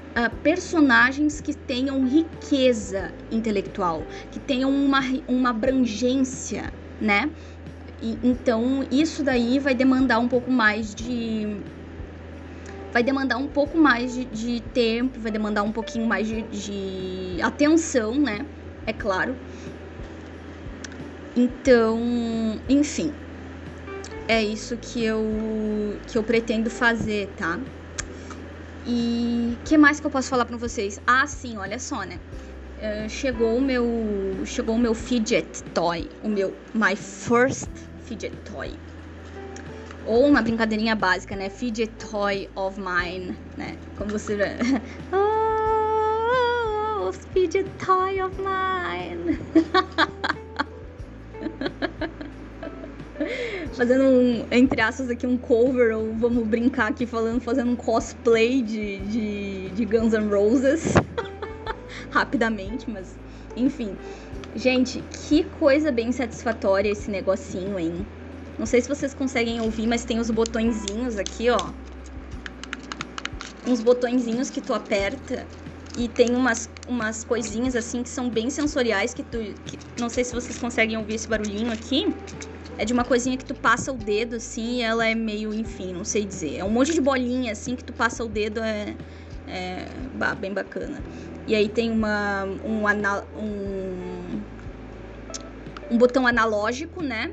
Uh, 0.09 0.35
personagens 0.41 1.39
que 1.39 1.53
tenham 1.53 2.03
riqueza 2.03 3.13
intelectual, 3.31 4.07
que 4.31 4.39
tenham 4.39 4.69
uma, 4.71 4.99
uma 5.27 5.51
abrangência, 5.51 6.73
né? 6.99 7.29
E, 8.01 8.17
então, 8.23 8.85
isso 8.89 9.23
daí 9.23 9.59
vai 9.59 9.75
demandar 9.75 10.19
um 10.19 10.27
pouco 10.27 10.51
mais 10.51 10.93
de. 10.93 11.61
Vai 12.91 13.03
demandar 13.03 13.37
um 13.37 13.47
pouco 13.47 13.77
mais 13.77 14.13
de, 14.13 14.25
de 14.25 14.61
tempo, 14.73 15.19
vai 15.19 15.31
demandar 15.31 15.63
um 15.63 15.71
pouquinho 15.71 16.07
mais 16.07 16.27
de, 16.27 16.41
de 16.43 17.41
atenção, 17.41 18.15
né? 18.19 18.45
É 18.85 18.93
claro. 18.93 19.35
Então, 21.35 22.59
enfim, 22.67 23.13
é 24.27 24.43
isso 24.43 24.75
que 24.77 25.03
eu 25.03 25.99
que 26.07 26.17
eu 26.17 26.23
pretendo 26.23 26.69
fazer, 26.69 27.27
tá? 27.37 27.59
E 28.85 29.57
que 29.65 29.77
mais 29.77 29.99
que 29.99 30.07
eu 30.07 30.11
posso 30.11 30.29
falar 30.29 30.45
para 30.45 30.57
vocês? 30.57 30.99
Ah, 31.05 31.27
sim, 31.27 31.57
olha 31.57 31.77
só, 31.77 32.03
né? 32.03 32.19
Uh, 32.79 33.09
chegou 33.09 33.57
o 33.57 33.61
meu 33.61 33.85
chegou 34.45 34.75
o 34.75 34.79
meu 34.79 34.93
fidget 34.93 35.61
toy, 35.73 36.07
o 36.23 36.29
meu 36.29 36.55
my 36.73 36.95
first 36.95 37.69
fidget 38.05 38.33
toy. 38.45 38.71
Ou 40.05 40.27
uma 40.27 40.41
brincadeirinha 40.41 40.95
básica, 40.95 41.35
né? 41.35 41.49
Fidget 41.49 41.91
toy 41.95 42.49
of 42.55 42.79
mine, 42.79 43.35
né? 43.57 43.75
Como 43.97 44.11
você 44.11 44.37
oh, 45.11 47.11
fidget 47.33 47.69
toy 47.85 48.21
of 48.21 48.33
mine. 48.39 49.37
fazendo 53.73 54.03
um, 54.03 54.45
entre 54.51 54.81
aspas 54.81 55.09
aqui, 55.09 55.25
um 55.25 55.37
cover, 55.37 55.97
ou 55.97 56.13
vamos 56.13 56.47
brincar 56.47 56.89
aqui 56.89 57.05
falando, 57.05 57.41
fazendo 57.41 57.71
um 57.71 57.75
cosplay 57.75 58.61
de, 58.61 58.99
de, 58.99 59.69
de 59.69 59.85
Guns 59.85 60.13
N' 60.13 60.29
Roses. 60.29 60.93
Rapidamente, 62.11 62.89
mas 62.89 63.17
enfim. 63.55 63.95
Gente, 64.55 65.03
que 65.27 65.43
coisa 65.43 65.91
bem 65.91 66.11
satisfatória 66.11 66.89
esse 66.89 67.09
negocinho, 67.09 67.77
hein? 67.77 68.05
Não 68.57 68.65
sei 68.65 68.81
se 68.81 68.89
vocês 68.89 69.13
conseguem 69.13 69.61
ouvir, 69.61 69.87
mas 69.87 70.03
tem 70.03 70.19
os 70.19 70.29
botõezinhos 70.29 71.17
aqui, 71.17 71.49
ó. 71.49 71.59
Uns 73.67 73.81
botõezinhos 73.81 74.49
que 74.49 74.59
tu 74.59 74.73
aperta 74.73 75.45
e 75.97 76.07
tem 76.07 76.35
umas, 76.35 76.69
umas 76.87 77.23
coisinhas 77.23 77.75
assim 77.75 78.03
que 78.03 78.09
são 78.09 78.29
bem 78.29 78.49
sensoriais 78.49 79.13
que 79.13 79.23
tu. 79.23 79.37
Que, 79.65 79.77
não 79.99 80.09
sei 80.09 80.23
se 80.23 80.33
vocês 80.33 80.57
conseguem 80.57 80.97
ouvir 80.97 81.15
esse 81.15 81.27
barulhinho 81.27 81.71
aqui. 81.71 82.13
É 82.77 82.85
de 82.85 82.93
uma 82.93 83.03
coisinha 83.03 83.35
que 83.37 83.43
tu 83.43 83.53
passa 83.53 83.91
o 83.91 83.97
dedo, 83.97 84.37
assim, 84.37 84.77
e 84.77 84.81
ela 84.81 85.05
é 85.05 85.13
meio, 85.13 85.53
enfim, 85.53 85.91
não 85.91 86.05
sei 86.05 86.23
dizer. 86.25 86.57
É 86.57 86.63
um 86.63 86.69
monte 86.69 86.93
de 86.93 87.01
bolinha, 87.01 87.51
assim, 87.51 87.75
que 87.75 87.83
tu 87.83 87.91
passa 87.91 88.23
o 88.23 88.29
dedo, 88.29 88.61
é, 88.61 88.95
é 89.47 89.85
bem 90.39 90.53
bacana. 90.53 91.03
E 91.49 91.55
aí 91.55 91.67
tem 91.67 91.89
uma, 91.89 92.43
um, 92.63 92.85
um, 93.35 94.41
um 95.89 95.97
botão 95.97 96.27
analógico, 96.27 97.01
né? 97.01 97.31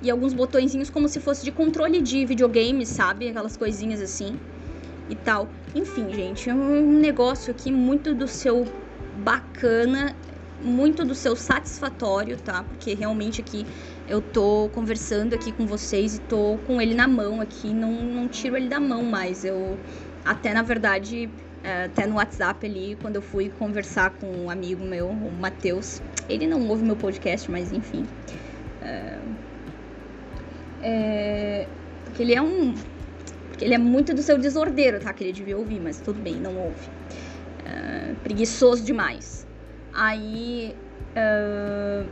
E 0.00 0.08
alguns 0.08 0.32
botõezinhos 0.32 0.88
como 0.88 1.08
se 1.08 1.18
fosse 1.18 1.44
de 1.44 1.50
controle 1.50 2.00
de 2.00 2.24
videogame, 2.24 2.86
sabe? 2.86 3.28
Aquelas 3.28 3.56
coisinhas 3.56 4.00
assim 4.00 4.38
e 5.08 5.16
tal. 5.16 5.48
Enfim, 5.74 6.14
gente, 6.14 6.48
é 6.48 6.54
um 6.54 6.92
negócio 6.92 7.50
aqui 7.50 7.72
muito 7.72 8.14
do 8.14 8.28
seu 8.28 8.68
bacana, 9.16 10.14
muito 10.62 11.04
do 11.04 11.16
seu 11.16 11.34
satisfatório, 11.34 12.36
tá? 12.36 12.62
Porque 12.62 12.94
realmente 12.94 13.40
aqui 13.40 13.66
eu 14.06 14.20
tô 14.20 14.70
conversando 14.72 15.34
aqui 15.34 15.50
com 15.50 15.66
vocês 15.66 16.14
e 16.14 16.20
tô 16.20 16.56
com 16.68 16.80
ele 16.80 16.94
na 16.94 17.08
mão 17.08 17.40
aqui, 17.40 17.74
não, 17.74 17.90
não 17.90 18.28
tiro 18.28 18.56
ele 18.56 18.68
da 18.68 18.78
mão 18.78 19.02
mais. 19.02 19.44
Eu 19.44 19.76
até 20.24 20.54
na 20.54 20.62
verdade 20.62 21.28
até 21.62 22.06
no 22.06 22.16
WhatsApp 22.16 22.66
ali, 22.66 22.96
quando 23.00 23.16
eu 23.16 23.22
fui 23.22 23.50
conversar 23.50 24.10
com 24.10 24.26
um 24.26 24.50
amigo 24.50 24.84
meu, 24.84 25.08
o 25.08 25.32
Matheus. 25.32 26.02
Ele 26.28 26.46
não 26.46 26.66
ouve 26.68 26.84
meu 26.84 26.96
podcast, 26.96 27.50
mas 27.50 27.72
enfim. 27.72 28.06
É, 28.82 29.18
é, 30.82 31.66
porque 32.04 32.22
ele 32.22 32.34
é 32.34 32.42
um. 32.42 32.74
Ele 33.60 33.74
é 33.74 33.78
muito 33.78 34.14
do 34.14 34.22
seu 34.22 34.38
desordeiro, 34.38 35.00
tá? 35.00 35.12
Que 35.12 35.24
ele 35.24 35.32
devia 35.32 35.56
ouvir, 35.58 35.80
mas 35.80 36.00
tudo 36.00 36.20
bem, 36.20 36.34
não 36.34 36.56
ouve. 36.56 36.88
É, 37.66 38.14
preguiçoso 38.22 38.84
demais. 38.84 39.46
Aí. 39.92 40.74
Uh, 41.10 42.08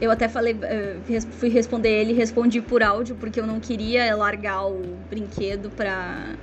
eu 0.00 0.10
até 0.10 0.28
falei, 0.30 0.54
uh, 0.54 1.20
fui 1.32 1.50
responder 1.50 1.90
ele, 1.90 2.14
respondi 2.14 2.62
por 2.62 2.82
áudio, 2.82 3.14
porque 3.16 3.38
eu 3.38 3.46
não 3.46 3.60
queria 3.60 4.16
largar 4.16 4.66
o 4.66 4.80
brinquedo 5.10 5.70
pra. 5.70 6.36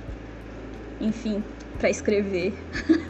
Enfim, 1.00 1.42
pra 1.78 1.88
escrever. 1.88 2.52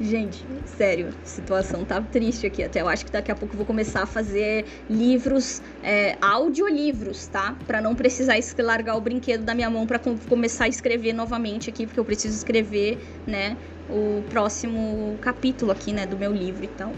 Gente, 0.00 0.46
sério, 0.64 1.10
situação 1.22 1.84
tá 1.84 2.00
triste 2.00 2.46
aqui. 2.46 2.62
Até 2.62 2.80
eu 2.80 2.88
acho 2.88 3.04
que 3.04 3.12
daqui 3.12 3.30
a 3.30 3.34
pouco 3.34 3.54
eu 3.54 3.58
vou 3.58 3.66
começar 3.66 4.02
a 4.02 4.06
fazer 4.06 4.64
livros, 4.88 5.60
é, 5.82 6.16
audiolivros, 6.20 7.26
tá? 7.26 7.56
Pra 7.66 7.82
não 7.82 7.94
precisar 7.94 8.38
largar 8.62 8.96
o 8.96 9.00
brinquedo 9.00 9.44
da 9.44 9.54
minha 9.54 9.68
mão 9.68 9.86
pra 9.86 9.98
começar 9.98 10.64
a 10.64 10.68
escrever 10.68 11.12
novamente 11.12 11.68
aqui, 11.68 11.86
porque 11.86 12.00
eu 12.00 12.04
preciso 12.04 12.36
escrever, 12.36 12.98
né, 13.26 13.56
o 13.88 14.22
próximo 14.30 15.18
capítulo 15.20 15.70
aqui, 15.72 15.92
né, 15.92 16.06
do 16.06 16.16
meu 16.16 16.32
livro 16.32 16.64
e 16.64 16.68
tal. 16.68 16.94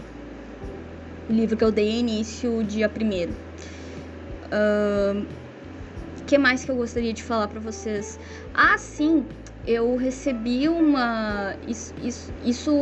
O 1.29 1.33
livro 1.33 1.57
que 1.57 1.63
eu 1.63 1.71
dei 1.71 1.99
início 1.99 2.63
dia 2.63 2.87
primeiro. 2.87 3.33
Uh, 4.45 5.42
que 6.33 6.37
mais 6.39 6.65
que 6.65 6.71
eu 6.71 6.75
gostaria 6.75 7.13
de 7.13 7.21
falar 7.21 7.47
para 7.47 7.59
vocês? 7.59 8.19
Ah, 8.55 8.75
sim, 8.79 9.23
eu 9.67 9.95
recebi 9.95 10.67
uma. 10.67 11.55
Isso. 11.67 12.33
isso, 12.43 12.73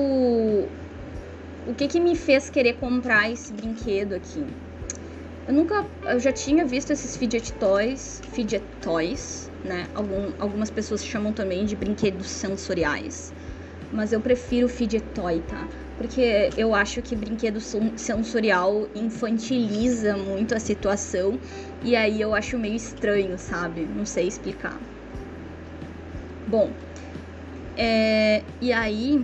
o 1.68 1.76
que, 1.76 1.90
que 1.90 2.00
me 2.00 2.16
fez 2.16 2.50
querer 2.50 2.76
comprar 2.76 3.30
esse 3.30 3.52
brinquedo 3.52 4.14
aqui? 4.14 4.46
Eu 5.46 5.54
nunca. 5.54 5.86
Eu 6.04 6.18
já 6.18 6.32
tinha 6.32 6.66
visto 6.66 6.92
esses 6.92 7.18
fidget 7.18 7.52
toys. 7.54 8.22
Fidget 8.32 8.64
toys, 8.82 9.52
né? 9.66 9.86
Algum, 9.94 10.32
algumas 10.40 10.70
pessoas 10.70 11.06
chamam 11.06 11.34
também 11.34 11.66
de 11.66 11.76
brinquedos 11.76 12.28
sensoriais. 12.28 13.34
Mas 13.92 14.14
eu 14.14 14.22
prefiro 14.22 14.70
fidget 14.70 15.06
toy, 15.14 15.42
tá? 15.42 15.68
Porque 16.02 16.50
eu 16.58 16.74
acho 16.74 17.00
que 17.04 17.16
brinquedo 17.16 17.60
sensorial 17.96 18.90
infantiliza 18.96 20.18
muito 20.18 20.56
a 20.56 20.60
situação. 20.60 21.40
E 21.84 21.96
aí 21.96 22.20
eu 22.20 22.34
acho 22.34 22.58
meio 22.58 22.76
estranho, 22.76 23.38
sabe? 23.38 23.82
Não 23.86 24.04
sei 24.04 24.28
explicar. 24.28 24.82
Bom, 26.48 26.72
é, 27.78 28.42
e 28.60 28.74
aí 28.74 29.24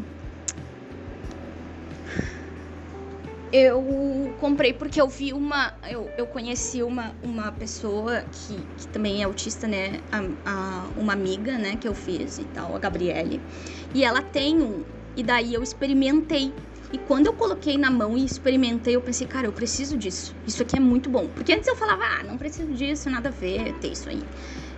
eu 3.52 4.32
comprei 4.40 4.72
porque 4.72 5.02
eu 5.02 5.08
vi 5.08 5.34
uma. 5.34 5.74
Eu, 5.90 6.08
eu 6.16 6.28
conheci 6.28 6.84
uma, 6.84 7.12
uma 7.24 7.52
pessoa 7.52 8.22
que, 8.32 8.54
que 8.78 8.88
também 8.90 9.22
é 9.22 9.26
autista, 9.26 9.68
né? 9.68 10.00
A, 10.12 10.20
a, 10.46 10.88
uma 10.96 11.14
amiga, 11.14 11.58
né? 11.58 11.76
Que 11.76 11.88
eu 11.88 11.96
fiz 11.96 12.38
e 12.38 12.44
tal, 12.44 12.76
a 12.76 12.78
Gabriele. 12.78 13.42
E 13.96 14.06
ela 14.06 14.22
tem 14.22 14.62
um. 14.62 14.84
E 15.16 15.24
daí 15.24 15.56
eu 15.56 15.64
experimentei. 15.64 16.54
E 16.91 16.98
quando 16.98 17.27
eu 17.27 17.34
coloquei 17.34 17.77
na 17.77 17.91
mão 17.91 18.17
e 18.17 18.24
experimentei, 18.24 18.96
eu 18.96 19.01
pensei, 19.01 19.27
cara, 19.27 19.46
eu 19.46 19.51
preciso 19.51 19.98
disso. 19.98 20.34
Isso 20.46 20.62
aqui 20.62 20.77
é 20.77 20.79
muito 20.79 21.10
bom. 21.10 21.27
Porque 21.27 21.51
antes 21.51 21.67
eu 21.67 21.75
falava, 21.75 22.03
ah, 22.03 22.24
não 22.24 22.38
preciso 22.38 22.71
disso, 22.73 23.10
nada 23.10 23.30
a 23.30 23.32
ver, 23.32 23.73
ter 23.80 23.91
isso 23.91 24.08
aí. 24.08 24.23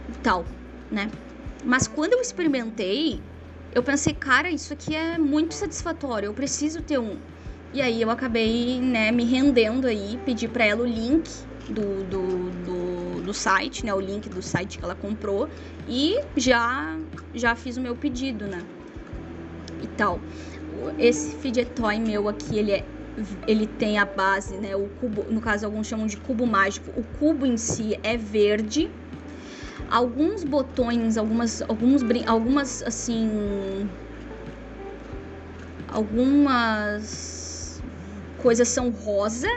E 0.10 0.12
tal, 0.24 0.44
né? 0.92 1.10
Mas 1.64 1.88
quando 1.88 2.14
eu 2.14 2.22
experimentei, 2.22 3.22
eu 3.74 3.84
pensei, 3.84 4.14
cara, 4.14 4.50
isso 4.50 4.74
aqui 4.74 4.96
é 4.96 5.18
muito 5.18 5.54
satisfatório, 5.54 6.28
eu 6.28 6.34
preciso 6.34 6.82
ter 6.82 6.98
um. 6.98 7.18
E 7.72 7.82
aí 7.82 8.02
eu 8.02 8.10
acabei, 8.10 8.82
né, 8.82 9.12
me 9.12 9.24
rendendo 9.24 9.86
aí, 9.86 10.20
pedi 10.26 10.48
para 10.48 10.66
ela 10.66 10.82
o 10.82 10.88
link 10.88 11.30
do, 11.68 12.04
do, 12.04 12.50
do, 12.50 13.22
do, 13.22 13.34
site, 13.34 13.86
né, 13.86 13.94
o 13.94 14.00
link 14.00 14.28
do 14.28 14.42
site 14.42 14.80
que 14.80 14.84
ela 14.84 14.96
comprou 14.96 15.48
e 15.88 16.20
já 16.36 16.98
já 17.36 17.56
fiz 17.56 17.78
o 17.78 17.82
meu 17.82 17.96
pedido, 17.96 18.48
né? 18.48 18.64
E 19.84 19.88
tal. 19.88 20.20
Esse 20.98 21.36
fidget 21.38 21.72
toy 21.72 22.00
meu 22.00 22.28
aqui, 22.28 22.58
ele 22.58 22.72
é 22.72 22.86
ele 23.48 23.68
tem 23.68 23.98
a 23.98 24.06
base, 24.06 24.56
né, 24.58 24.76
o 24.76 24.88
cubo, 24.88 25.26
no 25.30 25.42
caso 25.42 25.66
alguns 25.66 25.88
chamam 25.88 26.08
de 26.08 26.16
cubo 26.18 26.46
mágico. 26.46 26.92
O 26.98 27.04
cubo 27.04 27.46
em 27.46 27.58
si 27.58 28.00
é 28.02 28.16
verde, 28.16 28.90
alguns 29.90 30.44
botões, 30.44 31.18
algumas, 31.18 31.62
alguns, 31.64 32.02
algumas 32.26 32.84
assim, 32.84 33.90
algumas 35.88 37.82
coisas 38.38 38.68
são 38.70 38.90
rosa, 38.90 39.50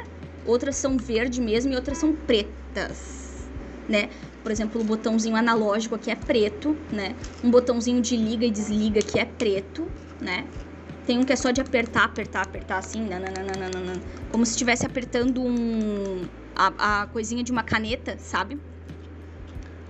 outras 0.44 0.76
são 0.76 0.96
verde 0.96 1.40
mesmo 1.40 1.72
e 1.72 1.76
outras 1.76 1.98
são 1.98 2.12
pretas, 2.14 3.48
né? 3.88 4.08
Por 4.42 4.50
exemplo, 4.50 4.80
o 4.80 4.85
botãozinho 4.85 5.37
analógico 5.37 5.94
aqui 5.94 6.11
é 6.11 6.16
preto, 6.16 6.76
né? 6.90 7.14
Um 7.44 7.50
botãozinho 7.50 8.00
de 8.00 8.16
liga 8.16 8.44
e 8.44 8.50
desliga 8.50 9.00
que 9.00 9.20
é 9.20 9.24
preto, 9.24 9.87
né? 10.20 10.44
Tem 11.06 11.18
um 11.18 11.24
que 11.24 11.32
é 11.32 11.36
só 11.36 11.50
de 11.50 11.60
apertar, 11.60 12.04
apertar, 12.04 12.42
apertar 12.42 12.78
assim, 12.78 13.00
nananana, 13.08 14.00
como 14.30 14.46
se 14.46 14.52
estivesse 14.52 14.86
apertando 14.86 15.42
um 15.42 16.24
a, 16.54 17.02
a 17.02 17.06
coisinha 17.06 17.42
de 17.42 17.50
uma 17.50 17.62
caneta, 17.62 18.16
sabe? 18.18 18.58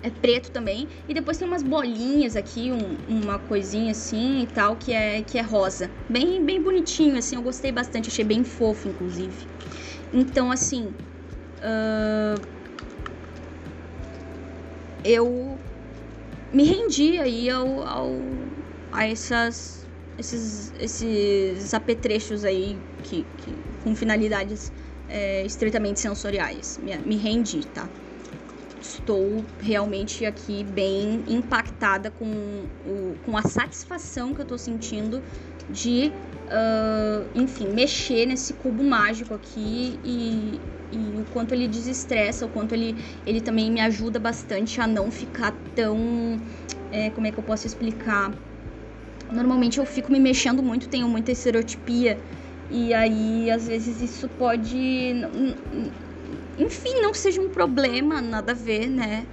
é 0.03 0.11
preto 0.11 0.51
também. 0.51 0.88
E 1.09 1.14
depois 1.14 1.38
tem 1.38 1.46
umas 1.46 1.62
bolinhas 1.62 2.35
aqui, 2.35 2.72
um, 2.72 2.96
uma 3.09 3.38
coisinha 3.38 3.92
assim 3.92 4.42
e 4.42 4.46
tal, 4.48 4.77
que 4.77 4.92
é, 4.92 5.22
que 5.22 5.38
é 5.38 5.42
rosa. 5.42 5.88
Bem, 6.09 6.44
bem 6.44 6.61
bonitinho, 6.61 7.16
assim, 7.16 7.37
eu 7.37 7.42
gostei 7.42 7.70
bastante, 7.70 8.09
achei 8.09 8.25
bem 8.25 8.42
fofo, 8.42 8.88
inclusive. 8.88 9.46
Então, 10.12 10.51
assim. 10.51 10.92
Uh, 11.64 12.62
eu 15.05 15.59
me 16.53 16.64
rendi 16.64 17.18
aí 17.18 17.51
ao, 17.51 17.83
ao, 17.87 18.20
a 18.90 19.07
essas, 19.07 19.82
esses, 20.23 20.73
esses 20.81 21.75
apetrechos 21.75 22.45
aí 22.45 22.79
que, 23.03 23.27
que 23.39 23.55
com 23.83 23.95
finalidades 23.95 24.73
é, 25.09 25.45
estritamente 25.45 26.01
sensoriais. 26.01 26.79
Me, 26.83 26.97
me 26.99 27.17
rendi, 27.17 27.67
tá? 27.67 27.89
estou 28.83 29.45
realmente 29.61 30.27
aqui 30.27 30.65
bem 30.65 31.23
impactada 31.29 32.11
com, 32.11 32.27
o, 32.27 33.15
com 33.25 33.37
a 33.37 33.43
satisfação 33.43 34.35
que 34.35 34.41
eu 34.41 34.45
estou 34.45 34.59
sentindo 34.59 35.23
de, 35.71 36.13
uh, 36.49 37.29
enfim, 37.35 37.69
mexer 37.69 38.27
nesse 38.27 38.53
cubo 38.55 38.83
mágico 38.83 39.35
aqui 39.35 39.99
e, 40.05 40.61
e 40.93 41.21
o 41.21 41.25
quanto 41.33 41.55
ele 41.55 41.69
desestressa, 41.69 42.45
o 42.45 42.49
quanto 42.49 42.75
ele, 42.75 42.97
ele 43.25 43.41
também 43.41 43.71
me 43.71 43.81
ajuda 43.81 44.19
bastante 44.19 44.81
a 44.81 44.87
não 44.87 45.11
ficar 45.11 45.55
tão. 45.75 46.41
É, 46.91 47.09
como 47.11 47.27
é 47.27 47.33
que 47.33 47.39
eu 47.39 47.45
posso 47.45 47.67
explicar? 47.67 48.33
Normalmente 49.33 49.79
eu 49.79 49.87
fico 49.87 50.12
me 50.12 50.21
mexendo 50.21 50.62
muito, 50.62 50.88
tenho 50.88 51.09
muita 51.09 51.33
estereotipia. 51.33 52.21
E 52.71 52.95
aí, 52.95 53.51
às 53.51 53.66
vezes, 53.66 54.01
isso 54.01 54.29
pode 54.29 55.14
enfim, 56.59 57.01
não 57.01 57.14
seja 57.14 57.40
um 57.40 57.49
problema, 57.49 58.21
nada 58.21 58.53
a 58.53 58.55
ver, 58.55 58.88
né? 58.88 59.27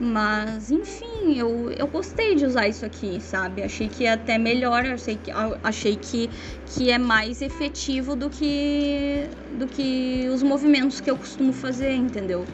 Mas, 0.00 0.70
enfim, 0.70 1.36
eu, 1.36 1.72
eu 1.72 1.88
gostei 1.88 2.36
de 2.36 2.44
usar 2.44 2.68
isso 2.68 2.86
aqui, 2.86 3.20
sabe? 3.20 3.62
Achei 3.62 3.88
que 3.88 4.04
é 4.04 4.12
até 4.12 4.38
melhor, 4.38 4.86
achei 4.86 5.16
que, 5.16 5.30
achei 5.62 5.96
que, 5.96 6.30
que 6.66 6.90
é 6.90 6.98
mais 6.98 7.42
efetivo 7.42 8.14
do 8.14 8.30
que, 8.30 9.28
do 9.58 9.66
que 9.66 10.28
os 10.32 10.42
movimentos 10.42 11.00
que 11.00 11.10
eu 11.10 11.16
costumo 11.16 11.52
fazer, 11.52 11.94
entendeu? 11.94 12.44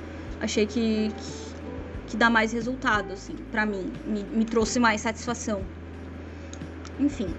Achei 0.40 0.66
que, 0.66 1.10
que, 1.10 1.54
que 2.06 2.16
dá 2.16 2.30
mais 2.30 2.52
resultado, 2.52 3.12
assim, 3.12 3.36
pra 3.50 3.66
mim. 3.66 3.92
Me, 4.06 4.24
me 4.24 4.44
trouxe 4.46 4.78
mais 4.80 5.02
satisfação. 5.02 5.66
Enfim. 6.98 7.34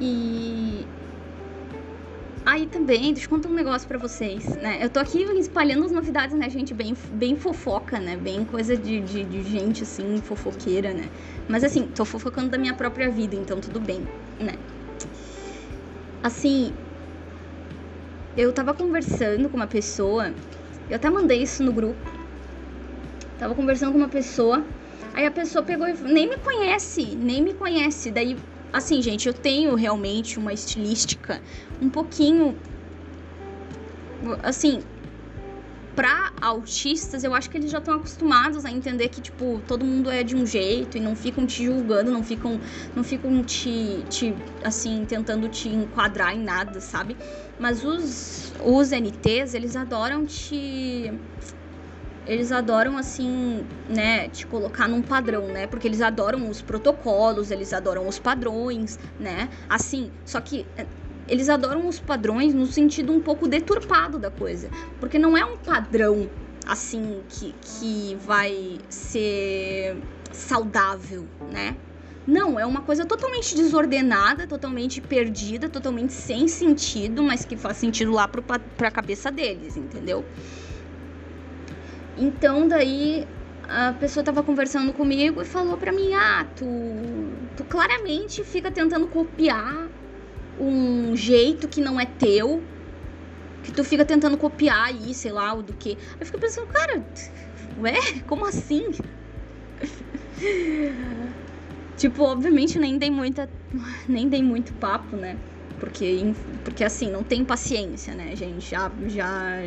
E 0.00 0.86
Aí 2.50 2.66
também, 2.66 3.12
deixa 3.12 3.26
eu 3.26 3.30
contar 3.30 3.48
um 3.48 3.54
negócio 3.54 3.86
para 3.86 3.98
vocês, 3.98 4.44
né? 4.56 4.78
Eu 4.82 4.90
tô 4.90 4.98
aqui 4.98 5.22
espalhando 5.38 5.84
as 5.84 5.92
novidades, 5.92 6.34
né, 6.36 6.50
gente? 6.50 6.74
Bem, 6.74 6.96
bem 7.12 7.36
fofoca, 7.36 8.00
né? 8.00 8.16
Bem 8.16 8.44
coisa 8.44 8.76
de, 8.76 9.00
de, 9.00 9.24
de, 9.24 9.42
gente, 9.42 9.84
assim, 9.84 10.16
fofoqueira, 10.18 10.92
né? 10.92 11.10
Mas 11.48 11.62
assim, 11.62 11.86
tô 11.86 12.04
fofocando 12.04 12.48
da 12.48 12.58
minha 12.58 12.74
própria 12.74 13.10
vida, 13.10 13.36
então 13.36 13.60
tudo 13.60 13.78
bem, 13.78 14.00
né? 14.40 14.54
Assim, 16.22 16.74
eu 18.36 18.52
tava 18.52 18.74
conversando 18.74 19.48
com 19.48 19.56
uma 19.56 19.68
pessoa, 19.68 20.34
eu 20.88 20.96
até 20.96 21.08
mandei 21.08 21.42
isso 21.42 21.62
no 21.62 21.72
grupo. 21.72 22.00
Tava 23.38 23.54
conversando 23.54 23.92
com 23.92 23.98
uma 23.98 24.08
pessoa, 24.08 24.66
aí 25.14 25.26
a 25.26 25.30
pessoa 25.30 25.64
pegou 25.64 25.88
e 25.88 25.92
nem 25.94 26.28
me 26.28 26.36
conhece, 26.38 27.16
nem 27.16 27.42
me 27.42 27.54
conhece. 27.54 28.10
Daí 28.10 28.36
assim, 28.72 29.02
gente, 29.02 29.26
eu 29.26 29.34
tenho 29.34 29.74
realmente 29.74 30.38
uma 30.38 30.52
estilística 30.52 31.40
um 31.80 31.88
pouquinho. 31.88 32.56
Assim. 34.42 34.82
para 35.96 36.30
autistas, 36.40 37.24
eu 37.24 37.34
acho 37.34 37.50
que 37.50 37.56
eles 37.58 37.70
já 37.70 37.78
estão 37.78 37.94
acostumados 37.94 38.64
a 38.64 38.70
entender 38.70 39.08
que, 39.08 39.20
tipo, 39.20 39.62
todo 39.66 39.84
mundo 39.84 40.10
é 40.10 40.22
de 40.22 40.36
um 40.36 40.46
jeito 40.46 40.96
e 40.96 41.00
não 41.00 41.16
ficam 41.16 41.46
te 41.46 41.64
julgando, 41.64 42.10
não 42.10 42.22
ficam, 42.22 42.60
não 42.94 43.02
ficam 43.02 43.42
te, 43.42 44.04
te 44.08 44.34
assim, 44.62 45.04
tentando 45.06 45.48
te 45.48 45.68
enquadrar 45.68 46.34
em 46.34 46.42
nada, 46.42 46.80
sabe? 46.80 47.16
Mas 47.58 47.84
os, 47.84 48.52
os 48.62 48.92
NTs, 48.92 49.54
eles 49.54 49.76
adoram 49.76 50.24
te. 50.24 51.12
Eles 52.26 52.52
adoram, 52.52 52.98
assim, 52.98 53.66
né, 53.88 54.28
te 54.28 54.46
colocar 54.46 54.86
num 54.86 55.02
padrão, 55.02 55.48
né? 55.48 55.66
Porque 55.66 55.88
eles 55.88 56.00
adoram 56.00 56.48
os 56.48 56.60
protocolos, 56.60 57.50
eles 57.50 57.72
adoram 57.72 58.06
os 58.06 58.18
padrões, 58.18 58.98
né? 59.18 59.48
Assim, 59.68 60.10
só 60.24 60.40
que 60.40 60.66
eles 61.26 61.48
adoram 61.48 61.88
os 61.88 61.98
padrões 61.98 62.52
no 62.52 62.66
sentido 62.66 63.12
um 63.12 63.20
pouco 63.20 63.48
deturpado 63.48 64.18
da 64.18 64.30
coisa. 64.30 64.68
Porque 64.98 65.18
não 65.18 65.36
é 65.36 65.44
um 65.44 65.56
padrão 65.56 66.28
assim 66.66 67.22
que, 67.28 67.54
que 67.62 68.16
vai 68.16 68.78
ser 68.88 69.96
saudável, 70.32 71.26
né? 71.50 71.76
Não, 72.26 72.60
é 72.60 72.66
uma 72.66 72.82
coisa 72.82 73.04
totalmente 73.06 73.56
desordenada, 73.56 74.46
totalmente 74.46 75.00
perdida, 75.00 75.68
totalmente 75.68 76.12
sem 76.12 76.46
sentido, 76.46 77.22
mas 77.22 77.44
que 77.44 77.56
faz 77.56 77.78
sentido 77.78 78.12
lá 78.12 78.28
pro, 78.28 78.42
pra 78.42 78.90
cabeça 78.90 79.32
deles, 79.32 79.76
entendeu? 79.76 80.24
Então, 82.20 82.68
daí 82.68 83.26
a 83.66 83.94
pessoa 83.94 84.22
tava 84.22 84.42
conversando 84.42 84.92
comigo 84.92 85.40
e 85.40 85.44
falou 85.44 85.78
pra 85.78 85.90
mim: 85.90 86.12
Ah, 86.12 86.46
tu, 86.54 86.66
tu 87.56 87.64
claramente 87.64 88.44
fica 88.44 88.70
tentando 88.70 89.08
copiar 89.08 89.88
um 90.58 91.16
jeito 91.16 91.66
que 91.66 91.80
não 91.80 91.98
é 91.98 92.04
teu, 92.04 92.62
que 93.62 93.72
tu 93.72 93.82
fica 93.82 94.04
tentando 94.04 94.36
copiar 94.36 94.88
aí, 94.88 95.14
sei 95.14 95.32
lá, 95.32 95.54
o 95.54 95.62
do 95.62 95.72
que. 95.72 95.96
Eu 96.20 96.26
fico 96.26 96.38
pensando, 96.38 96.66
cara, 96.66 97.02
ué, 97.78 97.94
como 98.26 98.44
assim? 98.44 98.84
tipo, 101.96 102.22
obviamente 102.22 102.78
nem 102.78 102.98
dei 102.98 103.10
muita. 103.10 103.48
Nem 104.06 104.28
dei 104.28 104.42
muito 104.42 104.74
papo, 104.74 105.16
né? 105.16 105.38
Porque, 105.80 106.34
porque 106.62 106.84
assim, 106.84 107.10
não 107.10 107.24
tem 107.24 107.42
paciência, 107.42 108.14
né, 108.14 108.36
gente? 108.36 108.70
Já, 108.70 108.92
já, 109.08 109.58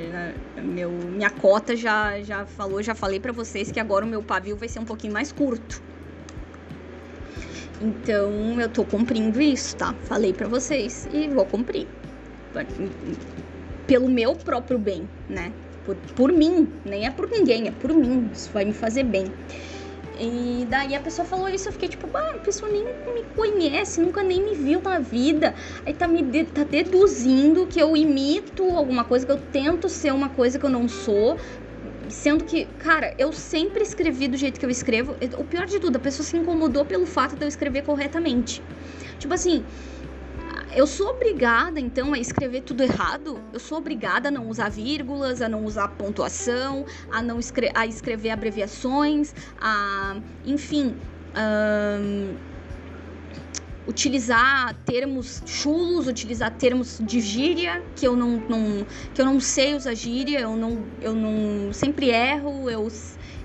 meu, 0.61 0.91
minha 0.91 1.31
cota 1.31 1.75
já, 1.75 2.21
já 2.21 2.45
falou, 2.45 2.83
já 2.83 2.93
falei 2.93 3.19
para 3.19 3.31
vocês 3.31 3.71
que 3.71 3.79
agora 3.79 4.05
o 4.05 4.07
meu 4.07 4.21
pavio 4.21 4.55
vai 4.55 4.69
ser 4.69 4.79
um 4.79 4.85
pouquinho 4.85 5.11
mais 5.11 5.31
curto. 5.31 5.81
Então 7.81 8.61
eu 8.61 8.69
tô 8.69 8.85
cumprindo 8.85 9.41
isso, 9.41 9.75
tá? 9.75 9.93
Falei 10.03 10.31
para 10.31 10.47
vocês 10.47 11.07
e 11.11 11.27
vou 11.27 11.45
cumprir. 11.45 11.87
Pelo 13.87 14.07
meu 14.07 14.35
próprio 14.35 14.77
bem, 14.77 15.09
né? 15.27 15.51
Por, 15.83 15.95
por 16.15 16.31
mim, 16.31 16.69
nem 16.85 17.05
é 17.07 17.11
por 17.11 17.29
ninguém, 17.29 17.67
é 17.67 17.71
por 17.71 17.91
mim. 17.91 18.29
Isso 18.31 18.51
vai 18.53 18.63
me 18.63 18.73
fazer 18.73 19.03
bem. 19.03 19.25
E 20.19 20.65
daí 20.69 20.95
a 20.95 20.99
pessoa 20.99 21.25
falou 21.25 21.49
isso, 21.49 21.67
eu 21.67 21.73
fiquei 21.73 21.89
tipo, 21.89 22.07
a 22.15 22.39
pessoa 22.39 22.71
nem 22.71 22.83
me 23.13 23.23
conhece, 23.35 23.99
nunca 24.01 24.23
nem 24.23 24.43
me 24.43 24.55
viu 24.55 24.81
na 24.81 24.99
vida. 24.99 25.55
Aí 25.85 25.93
tá 25.93 26.07
me 26.07 26.21
de, 26.21 26.45
tá 26.45 26.63
deduzindo 26.63 27.67
que 27.67 27.79
eu 27.79 27.95
imito 27.95 28.63
alguma 28.71 29.03
coisa, 29.03 29.25
que 29.25 29.31
eu 29.31 29.39
tento 29.39 29.89
ser 29.89 30.13
uma 30.13 30.29
coisa 30.29 30.59
que 30.59 30.65
eu 30.65 30.69
não 30.69 30.87
sou, 30.87 31.37
Sendo 32.09 32.45
que, 32.45 32.65
cara, 32.77 33.13
eu 33.17 33.33
sempre 33.33 33.83
escrevi 33.83 34.27
do 34.27 34.37
jeito 34.37 34.59
que 34.59 34.65
eu 34.65 34.69
escrevo. 34.69 35.17
O 35.37 35.43
pior 35.43 35.65
de 35.65 35.79
tudo, 35.79 35.97
a 35.97 35.99
pessoa 35.99 36.25
se 36.25 36.37
incomodou 36.37 36.85
pelo 36.85 37.05
fato 37.05 37.35
de 37.35 37.43
eu 37.43 37.47
escrever 37.47 37.81
corretamente. 37.83 38.63
Tipo 39.19 39.33
assim, 39.33 39.65
eu 40.75 40.87
sou 40.87 41.09
obrigada, 41.09 41.79
então, 41.79 42.13
a 42.13 42.19
escrever 42.19 42.61
tudo 42.61 42.83
errado. 42.83 43.39
Eu 43.51 43.59
sou 43.59 43.77
obrigada 43.77 44.29
a 44.29 44.31
não 44.31 44.49
usar 44.49 44.69
vírgulas, 44.69 45.41
a 45.41 45.49
não 45.49 45.63
usar 45.65 45.87
pontuação, 45.89 46.85
a 47.11 47.21
não 47.21 47.39
escre 47.39 47.71
a 47.73 47.85
escrever 47.85 48.31
abreviações, 48.31 49.33
a. 49.59 50.17
Enfim. 50.45 50.95
Utilizar 53.85 54.73
termos 54.85 55.43
chulos, 55.45 56.07
utilizar 56.07 56.51
termos 56.51 56.99
de 57.01 57.19
gíria, 57.19 57.83
que 57.97 58.07
eu 58.07 58.15
não, 58.15 58.37
não, 58.47 58.87
que 59.13 59.19
eu 59.19 59.25
não 59.25 59.41
sei 59.41 59.75
usar 59.75 59.93
gíria, 59.93 60.39
eu 60.39 60.55
não, 60.55 60.85
eu 61.01 61.13
não 61.13 61.73
sempre 61.73 62.09
erro, 62.09 62.69
eu, 62.69 62.87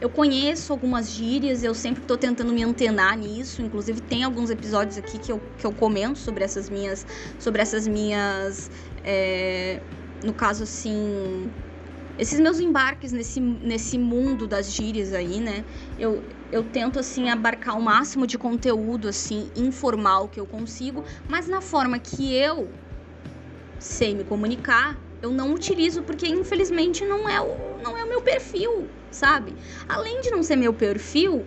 eu 0.01 0.09
conheço 0.09 0.73
algumas 0.73 1.11
gírias, 1.11 1.63
eu 1.63 1.75
sempre 1.75 2.03
estou 2.03 2.17
tentando 2.17 2.53
me 2.53 2.63
antenar 2.63 3.17
nisso, 3.17 3.61
inclusive 3.63 4.01
tem 4.01 4.23
alguns 4.23 4.49
episódios 4.49 4.97
aqui 4.97 5.19
que 5.19 5.33
eu, 5.33 5.41
que 5.59 5.67
eu 5.67 5.73
comento 5.73 6.19
sobre 6.19 6.45
essas 6.45 6.71
minhas, 6.71 7.05
sobre 7.39 7.61
essas 7.61 7.89
minhas, 7.89 8.71
é, 9.03 9.81
no 10.25 10.33
caso 10.33 10.63
assim, 10.63 11.51
esses 12.17 12.39
meus 12.39 12.61
embarques 12.61 13.13
nesse, 13.13 13.41
nesse 13.41 13.99
mundo 13.99 14.47
das 14.47 14.71
gírias 14.71 15.13
aí, 15.13 15.41
né, 15.41 15.65
eu, 15.99 16.23
eu 16.53 16.63
tento 16.63 17.01
assim 17.01 17.29
abarcar 17.29 17.77
o 17.77 17.83
máximo 17.83 18.25
de 18.27 18.39
conteúdo 18.39 19.09
assim 19.09 19.51
informal 19.57 20.29
que 20.29 20.39
eu 20.39 20.47
consigo, 20.47 21.05
mas 21.29 21.49
na 21.49 21.61
forma 21.61 21.99
que 21.99 22.33
eu 22.35 22.69
sei 23.81 24.15
me 24.15 24.23
comunicar, 24.23 25.08
eu 25.23 25.31
não 25.31 25.53
utilizo 25.53 26.03
porque 26.03 26.27
infelizmente 26.27 27.05
não 27.05 27.29
é 27.29 27.41
o 27.41 27.69
não 27.83 27.97
é 27.97 28.05
o 28.05 28.09
meu 28.09 28.23
perfil, 28.23 28.89
sabe? 29.11 29.55
Além 29.89 30.21
de 30.21 30.31
não 30.31 30.43
ser 30.43 30.57
meu 30.57 30.75
perfil, 30.75 31.47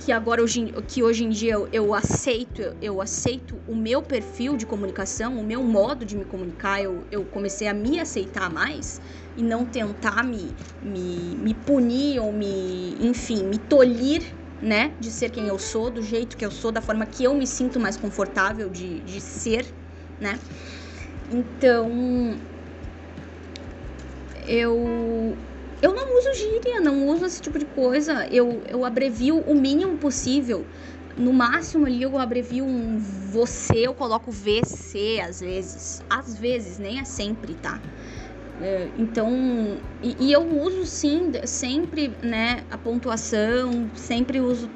que 0.00 0.10
agora 0.12 0.42
hoje, 0.42 0.72
que 0.88 1.02
hoje 1.02 1.24
em 1.24 1.28
dia 1.28 1.52
eu, 1.52 1.68
eu 1.72 1.94
aceito, 1.94 2.74
eu 2.80 3.00
aceito 3.00 3.60
o 3.68 3.76
meu 3.76 4.02
perfil 4.02 4.56
de 4.56 4.64
comunicação, 4.64 5.38
o 5.38 5.44
meu 5.44 5.62
modo 5.62 6.04
de 6.04 6.16
me 6.16 6.24
comunicar, 6.24 6.82
eu, 6.82 7.06
eu 7.10 7.24
comecei 7.24 7.68
a 7.68 7.74
me 7.74 8.00
aceitar 8.00 8.50
mais 8.50 9.00
e 9.36 9.42
não 9.42 9.64
tentar 9.64 10.24
me, 10.24 10.54
me, 10.82 11.36
me 11.36 11.54
punir 11.54 12.18
ou 12.18 12.32
me, 12.32 12.96
enfim, 13.00 13.44
me 13.44 13.58
tolir, 13.58 14.34
né, 14.60 14.92
de 14.98 15.10
ser 15.10 15.30
quem 15.30 15.46
eu 15.46 15.58
sou, 15.58 15.90
do 15.90 16.02
jeito 16.02 16.36
que 16.36 16.44
eu 16.44 16.50
sou, 16.50 16.70
da 16.72 16.82
forma 16.82 17.06
que 17.06 17.24
eu 17.24 17.34
me 17.34 17.46
sinto 17.46 17.78
mais 17.78 17.96
confortável 17.96 18.68
de, 18.68 19.00
de 19.00 19.20
ser, 19.20 19.66
né? 20.18 20.38
Então, 21.30 21.88
eu 24.50 25.36
eu 25.80 25.94
não 25.94 26.18
uso 26.18 26.34
gíria, 26.34 26.80
não 26.80 27.06
uso 27.08 27.24
esse 27.24 27.40
tipo 27.40 27.58
de 27.58 27.64
coisa. 27.64 28.26
Eu, 28.30 28.62
eu 28.68 28.84
abrevio 28.84 29.38
o 29.38 29.54
mínimo 29.54 29.96
possível. 29.96 30.66
No 31.16 31.32
máximo 31.32 31.86
ali 31.86 32.02
eu 32.02 32.18
abrevio 32.18 32.64
um 32.64 32.98
você, 32.98 33.86
eu 33.86 33.94
coloco 33.94 34.30
VC 34.30 35.20
às 35.26 35.40
vezes. 35.40 36.02
Às 36.10 36.36
vezes, 36.36 36.78
nem 36.78 36.98
é 36.98 37.04
sempre, 37.04 37.54
tá? 37.54 37.80
É, 38.60 38.90
então, 38.98 39.80
e, 40.02 40.26
e, 40.26 40.32
eu 40.32 40.46
uso 40.46 40.84
sim, 40.84 41.32
sempre, 41.46 42.14
né, 42.22 42.62
a 42.70 42.76
pontuação, 42.76 43.90
sempre 43.94 44.38
uso 44.38 44.70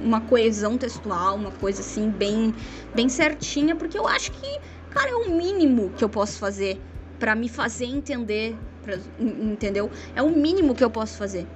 uma 0.00 0.20
coesão 0.20 0.78
textual, 0.78 1.34
uma 1.34 1.50
coisa 1.50 1.80
assim 1.80 2.08
bem, 2.08 2.54
bem 2.94 3.08
certinha, 3.08 3.74
porque 3.74 3.98
eu 3.98 4.06
acho 4.06 4.30
que, 4.30 4.60
cara, 4.88 5.10
é 5.10 5.14
o 5.14 5.36
mínimo 5.36 5.90
que 5.90 6.04
eu 6.04 6.08
posso 6.08 6.38
fazer 6.38 6.80
para 7.18 7.34
me 7.34 7.48
fazer 7.48 7.86
entender, 7.86 8.56
pra, 8.82 8.98
entendeu? 9.18 9.90
É 10.14 10.22
o 10.22 10.30
mínimo 10.30 10.74
que 10.74 10.84
eu 10.84 10.90
posso 10.90 11.16
fazer 11.16 11.46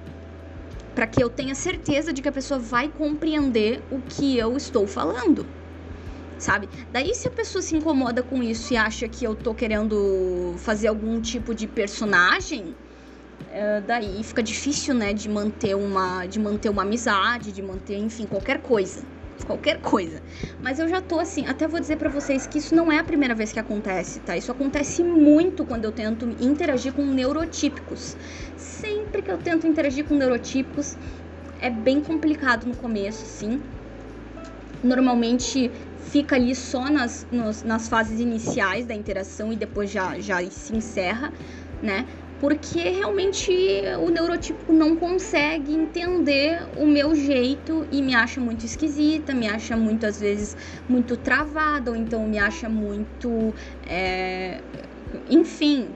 para 0.93 1.07
que 1.07 1.23
eu 1.23 1.27
tenha 1.27 1.55
certeza 1.55 2.13
de 2.13 2.21
que 2.21 2.29
a 2.29 2.31
pessoa 2.31 2.59
vai 2.59 2.87
compreender 2.87 3.81
o 3.89 3.99
que 3.99 4.37
eu 4.37 4.55
estou 4.55 4.85
falando 4.85 5.43
sabe? 6.43 6.67
Daí 6.91 7.15
se 7.15 7.27
a 7.27 7.31
pessoa 7.31 7.61
se 7.61 7.75
incomoda 7.75 8.21
com 8.21 8.43
isso 8.43 8.73
e 8.73 8.77
acha 8.77 9.07
que 9.07 9.23
eu 9.23 9.33
tô 9.33 9.53
querendo 9.55 10.55
fazer 10.57 10.87
algum 10.87 11.21
tipo 11.21 11.55
de 11.55 11.65
personagem, 11.65 12.75
é, 13.49 13.79
daí 13.79 14.21
fica 14.23 14.43
difícil, 14.43 14.93
né, 14.93 15.13
de 15.13 15.29
manter 15.29 15.75
uma 15.75 16.25
de 16.25 16.39
manter 16.39 16.69
uma 16.69 16.81
amizade, 16.81 17.51
de 17.51 17.61
manter, 17.61 17.97
enfim, 17.97 18.25
qualquer 18.25 18.61
coisa. 18.61 19.01
Qualquer 19.45 19.79
coisa. 19.79 20.21
Mas 20.61 20.79
eu 20.79 20.87
já 20.87 21.01
tô 21.01 21.19
assim, 21.19 21.45
até 21.45 21.67
vou 21.67 21.79
dizer 21.79 21.97
para 21.97 22.09
vocês 22.09 22.47
que 22.47 22.57
isso 22.57 22.73
não 22.73 22.91
é 22.91 22.99
a 22.99 23.03
primeira 23.03 23.35
vez 23.35 23.51
que 23.51 23.59
acontece, 23.59 24.19
tá? 24.21 24.37
Isso 24.37 24.51
acontece 24.51 25.03
muito 25.03 25.65
quando 25.65 25.85
eu 25.85 25.91
tento 25.91 26.29
interagir 26.39 26.93
com 26.93 27.03
neurotípicos. 27.05 28.15
Sempre 28.55 29.21
que 29.21 29.31
eu 29.31 29.37
tento 29.37 29.67
interagir 29.67 30.05
com 30.05 30.15
neurotípicos, 30.15 30.97
é 31.59 31.69
bem 31.69 32.01
complicado 32.01 32.65
no 32.65 32.75
começo, 32.75 33.25
sim. 33.25 33.61
Normalmente 34.81 35.71
fica 35.97 36.35
ali 36.35 36.55
só 36.55 36.89
nas, 36.89 37.25
nos, 37.31 37.63
nas 37.63 37.87
fases 37.87 38.19
iniciais 38.19 38.85
da 38.85 38.93
interação 38.93 39.51
e 39.51 39.55
depois 39.55 39.89
já, 39.89 40.19
já 40.19 40.45
se 40.49 40.75
encerra, 40.75 41.31
né? 41.81 42.05
Porque 42.43 42.77
realmente 42.89 43.53
o 44.05 44.09
neurotípico 44.09 44.73
não 44.73 44.97
consegue 44.97 45.73
entender 45.73 46.61
o 46.75 46.85
meu 46.85 47.15
jeito 47.15 47.87
e 47.89 48.01
me 48.01 48.13
acha 48.13 48.41
muito 48.41 48.65
esquisita, 48.65 49.33
me 49.33 49.47
acha 49.47 49.77
muitas 49.77 50.19
vezes 50.19 50.57
muito 50.85 51.15
travada, 51.15 51.89
ou 51.89 51.95
então 51.95 52.27
me 52.27 52.37
acha 52.37 52.67
muito. 52.67 53.55
É, 53.87 54.59
enfim, 55.29 55.87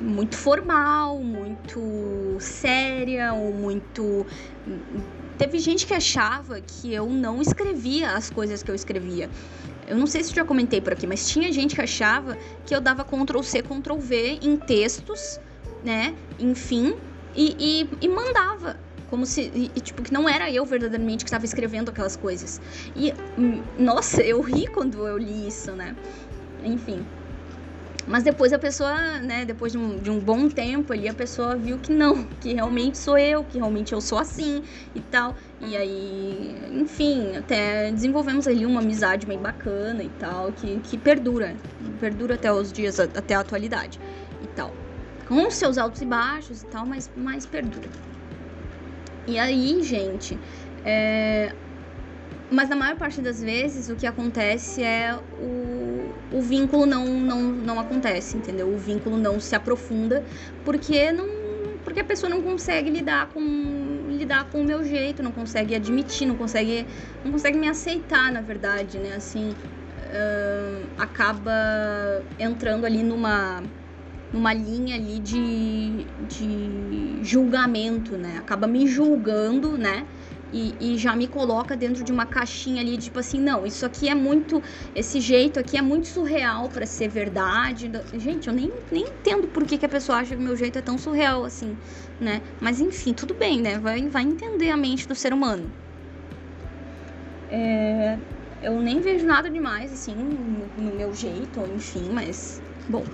muito 0.00 0.36
formal, 0.36 1.18
muito 1.18 2.36
séria, 2.38 3.34
ou 3.34 3.52
muito 3.52 4.24
Teve 5.36 5.58
gente 5.58 5.84
que 5.84 5.92
achava 5.92 6.60
que 6.60 6.94
eu 6.94 7.08
não 7.08 7.42
escrevia 7.42 8.12
as 8.12 8.30
coisas 8.30 8.62
que 8.62 8.70
eu 8.70 8.74
escrevia. 8.74 9.28
Eu 9.86 9.96
não 9.96 10.06
sei 10.06 10.22
se 10.22 10.34
já 10.34 10.44
comentei 10.44 10.80
por 10.80 10.92
aqui, 10.92 11.06
mas 11.06 11.28
tinha 11.28 11.52
gente 11.52 11.74
que 11.74 11.80
achava 11.80 12.36
que 12.66 12.74
eu 12.74 12.80
dava 12.80 13.04
Ctrl 13.04 13.42
C, 13.42 13.62
Ctrl 13.62 13.98
V 13.98 14.38
em 14.42 14.56
textos 14.56 15.38
né? 15.84 16.14
Enfim, 16.40 16.96
e, 17.36 17.54
e, 18.00 18.06
e 18.06 18.08
mandava. 18.08 18.76
Como 19.10 19.26
se, 19.26 19.52
e, 19.54 19.80
tipo, 19.80 20.02
que 20.02 20.12
não 20.12 20.28
era 20.28 20.50
eu 20.50 20.64
verdadeiramente 20.64 21.24
que 21.24 21.28
estava 21.28 21.44
escrevendo 21.44 21.90
aquelas 21.90 22.16
coisas. 22.16 22.60
E, 22.96 23.12
hum, 23.38 23.62
nossa, 23.78 24.22
eu 24.22 24.40
ri 24.40 24.66
quando 24.66 25.06
eu 25.06 25.18
li 25.18 25.46
isso, 25.46 25.70
né? 25.72 25.94
Enfim. 26.64 27.06
Mas 28.06 28.22
depois 28.22 28.52
a 28.52 28.58
pessoa, 28.58 29.18
né, 29.18 29.44
depois 29.46 29.72
de 29.72 29.78
um, 29.78 29.98
de 29.98 30.10
um, 30.10 30.20
bom 30.20 30.48
tempo 30.48 30.92
ali, 30.92 31.08
a 31.08 31.14
pessoa 31.14 31.56
viu 31.56 31.78
que 31.78 31.92
não, 31.92 32.24
que 32.40 32.52
realmente 32.52 32.98
sou 32.98 33.16
eu, 33.16 33.44
que 33.44 33.56
realmente 33.56 33.92
eu 33.92 34.00
sou 34.00 34.18
assim 34.18 34.62
e 34.94 35.00
tal. 35.00 35.34
E 35.60 35.76
aí, 35.76 36.54
enfim, 36.72 37.36
até 37.36 37.90
desenvolvemos 37.90 38.46
ali 38.46 38.66
uma 38.66 38.80
amizade 38.80 39.26
bem 39.26 39.38
bacana 39.38 40.02
e 40.02 40.10
tal, 40.10 40.52
que, 40.52 40.78
que 40.80 40.98
perdura, 40.98 41.56
perdura 41.98 42.34
até 42.34 42.52
os 42.52 42.70
dias, 42.70 43.00
até 43.00 43.34
a 43.34 43.40
atualidade 43.40 43.98
e 44.42 44.46
tal. 44.48 44.70
Com 45.26 45.50
seus 45.50 45.78
altos 45.78 46.02
e 46.02 46.04
baixos 46.04 46.62
e 46.62 46.66
tal, 46.66 46.84
mas, 46.84 47.10
mas 47.16 47.46
perdura. 47.46 47.88
E 49.26 49.38
aí, 49.38 49.82
gente, 49.82 50.38
é... 50.84 51.50
mas 52.50 52.68
na 52.68 52.76
maior 52.76 52.96
parte 52.96 53.22
das 53.22 53.40
vezes 53.40 53.88
o 53.88 53.96
que 53.96 54.06
acontece 54.06 54.82
é 54.82 55.18
o, 55.40 55.83
o 56.32 56.40
vínculo 56.40 56.86
não, 56.86 57.06
não, 57.06 57.42
não 57.42 57.80
acontece, 57.80 58.36
entendeu? 58.36 58.68
O 58.72 58.78
vínculo 58.78 59.16
não 59.16 59.38
se 59.40 59.54
aprofunda 59.54 60.24
porque 60.64 61.12
não 61.12 61.44
porque 61.84 62.00
a 62.00 62.04
pessoa 62.04 62.30
não 62.30 62.42
consegue 62.42 62.88
lidar 62.88 63.28
com 63.28 63.40
lidar 64.08 64.48
com 64.50 64.60
o 64.62 64.64
meu 64.64 64.82
jeito, 64.84 65.22
não 65.22 65.32
consegue 65.32 65.74
admitir, 65.74 66.26
não 66.26 66.36
consegue 66.36 66.86
não 67.22 67.30
consegue 67.32 67.58
me 67.58 67.68
aceitar, 67.68 68.32
na 68.32 68.40
verdade, 68.40 68.98
né? 68.98 69.14
Assim, 69.14 69.50
uh, 69.50 70.90
acaba 70.96 71.52
entrando 72.38 72.86
ali 72.86 73.02
numa 73.02 73.62
numa 74.32 74.52
linha 74.52 74.96
ali 74.96 75.20
de, 75.20 76.06
de 76.26 77.18
julgamento, 77.22 78.16
né? 78.18 78.36
Acaba 78.38 78.66
me 78.66 78.86
julgando, 78.86 79.78
né? 79.78 80.08
E, 80.56 80.76
e, 80.78 80.96
já 80.96 81.16
me 81.16 81.26
coloca 81.26 81.76
dentro 81.76 82.04
de 82.04 82.12
uma 82.12 82.26
caixinha 82.26 82.80
ali, 82.80 82.96
tipo 82.96 83.18
assim, 83.18 83.40
não, 83.40 83.66
isso 83.66 83.84
aqui 83.84 84.08
é 84.08 84.14
muito. 84.14 84.62
Esse 84.94 85.20
jeito 85.20 85.58
aqui 85.58 85.76
é 85.76 85.82
muito 85.82 86.06
surreal 86.06 86.68
para 86.68 86.86
ser 86.86 87.08
verdade. 87.08 87.90
Gente, 88.12 88.46
eu 88.46 88.54
nem, 88.54 88.72
nem 88.92 89.02
entendo 89.02 89.48
por 89.48 89.66
que, 89.66 89.76
que 89.76 89.84
a 89.84 89.88
pessoa 89.88 90.18
acha 90.18 90.36
que 90.36 90.40
meu 90.40 90.56
jeito 90.56 90.78
é 90.78 90.80
tão 90.80 90.96
surreal 90.96 91.44
assim, 91.44 91.76
né? 92.20 92.40
Mas 92.60 92.78
enfim, 92.78 93.12
tudo 93.12 93.34
bem, 93.34 93.60
né? 93.60 93.80
Vai, 93.80 94.08
vai 94.08 94.22
entender 94.22 94.70
a 94.70 94.76
mente 94.76 95.08
do 95.08 95.14
ser 95.16 95.32
humano. 95.32 95.72
É, 97.48 98.16
eu 98.62 98.80
nem 98.80 99.00
vejo 99.00 99.26
nada 99.26 99.50
demais, 99.50 99.92
assim, 99.92 100.14
no, 100.14 100.70
no 100.76 100.94
meu 100.94 101.12
jeito, 101.12 101.66
enfim, 101.74 102.10
mas. 102.12 102.62
Bom, 102.88 103.04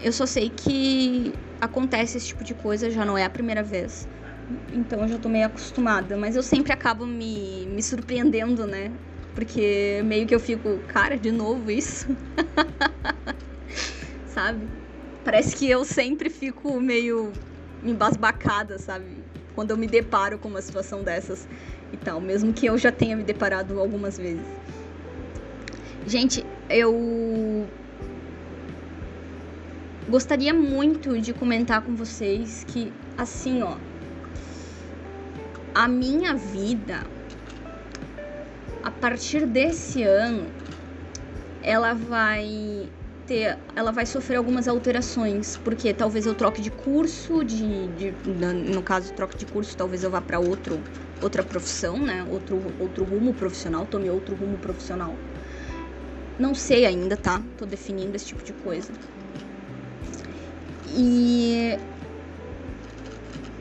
eu 0.00 0.12
só 0.12 0.24
sei 0.24 0.50
que 0.50 1.32
acontece 1.60 2.16
esse 2.16 2.28
tipo 2.28 2.44
de 2.44 2.54
coisa, 2.54 2.88
já 2.90 3.04
não 3.04 3.18
é 3.18 3.24
a 3.24 3.30
primeira 3.30 3.64
vez. 3.64 4.06
Então 4.72 5.02
eu 5.02 5.08
já 5.08 5.18
tô 5.18 5.28
meio 5.28 5.46
acostumada. 5.46 6.16
Mas 6.16 6.36
eu 6.36 6.42
sempre 6.42 6.72
acabo 6.72 7.06
me, 7.06 7.66
me 7.66 7.82
surpreendendo, 7.82 8.66
né? 8.66 8.92
Porque 9.34 10.00
meio 10.04 10.26
que 10.26 10.34
eu 10.34 10.40
fico, 10.40 10.78
cara, 10.88 11.16
de 11.16 11.30
novo 11.30 11.70
isso? 11.70 12.08
sabe? 14.26 14.68
Parece 15.24 15.56
que 15.56 15.68
eu 15.68 15.84
sempre 15.84 16.30
fico 16.30 16.80
meio 16.80 17.32
embasbacada, 17.82 18.78
sabe? 18.78 19.22
Quando 19.54 19.72
eu 19.72 19.76
me 19.76 19.86
deparo 19.86 20.38
com 20.38 20.48
uma 20.48 20.62
situação 20.62 21.02
dessas 21.02 21.48
e 21.92 21.96
tal. 21.96 22.20
Mesmo 22.20 22.52
que 22.52 22.66
eu 22.66 22.78
já 22.78 22.92
tenha 22.92 23.16
me 23.16 23.24
deparado 23.24 23.78
algumas 23.78 24.16
vezes. 24.16 24.46
Gente, 26.06 26.44
eu 26.70 27.68
gostaria 30.08 30.54
muito 30.54 31.20
de 31.20 31.34
comentar 31.34 31.82
com 31.82 31.94
vocês 31.94 32.64
que, 32.64 32.92
assim, 33.16 33.62
ó, 33.62 33.76
a 35.78 35.86
minha 35.86 36.34
vida, 36.34 37.06
a 38.82 38.90
partir 38.90 39.46
desse 39.46 40.02
ano, 40.02 40.48
ela 41.62 41.94
vai 41.94 42.88
ter, 43.28 43.56
ela 43.76 43.92
vai 43.92 44.04
sofrer 44.04 44.38
algumas 44.38 44.66
alterações, 44.66 45.56
porque 45.58 45.94
talvez 45.94 46.26
eu 46.26 46.34
troque 46.34 46.60
de 46.60 46.72
curso, 46.72 47.44
de, 47.44 47.86
de 47.90 48.12
no 48.74 48.82
caso 48.82 49.12
troque 49.12 49.36
de 49.36 49.46
curso, 49.46 49.76
talvez 49.76 50.02
eu 50.02 50.10
vá 50.10 50.20
para 50.20 50.40
outro, 50.40 50.80
outra 51.22 51.44
profissão, 51.44 51.96
né? 51.96 52.26
Outro, 52.28 52.60
outro 52.80 53.04
rumo 53.04 53.32
profissional, 53.32 53.86
tome 53.86 54.10
outro 54.10 54.34
rumo 54.34 54.58
profissional. 54.58 55.14
Não 56.40 56.56
sei 56.56 56.86
ainda, 56.86 57.16
tá? 57.16 57.40
Tô 57.56 57.64
definindo 57.64 58.16
esse 58.16 58.26
tipo 58.26 58.42
de 58.42 58.52
coisa. 58.52 58.92
E 60.88 61.78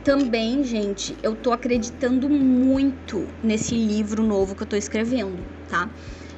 também, 0.07 0.63
gente, 0.63 1.17
eu 1.21 1.35
tô 1.35 1.51
acreditando 1.51 2.29
muito 2.29 3.27
nesse 3.43 3.75
livro 3.75 4.23
novo 4.23 4.55
que 4.55 4.63
eu 4.63 4.67
tô 4.67 4.77
escrevendo, 4.77 5.43
tá? 5.67 5.89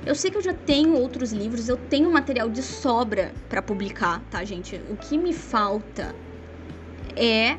Eu 0.03 0.15
sei 0.15 0.31
que 0.31 0.37
eu 0.37 0.41
já 0.41 0.55
tenho 0.55 0.95
outros 0.95 1.31
livros, 1.31 1.69
eu 1.69 1.77
tenho 1.77 2.11
material 2.11 2.49
de 2.49 2.63
sobra 2.63 3.31
para 3.47 3.61
publicar, 3.61 4.23
tá, 4.31 4.43
gente? 4.43 4.81
O 4.89 4.97
que 4.97 5.19
me 5.19 5.33
falta 5.33 6.15
é 7.15 7.57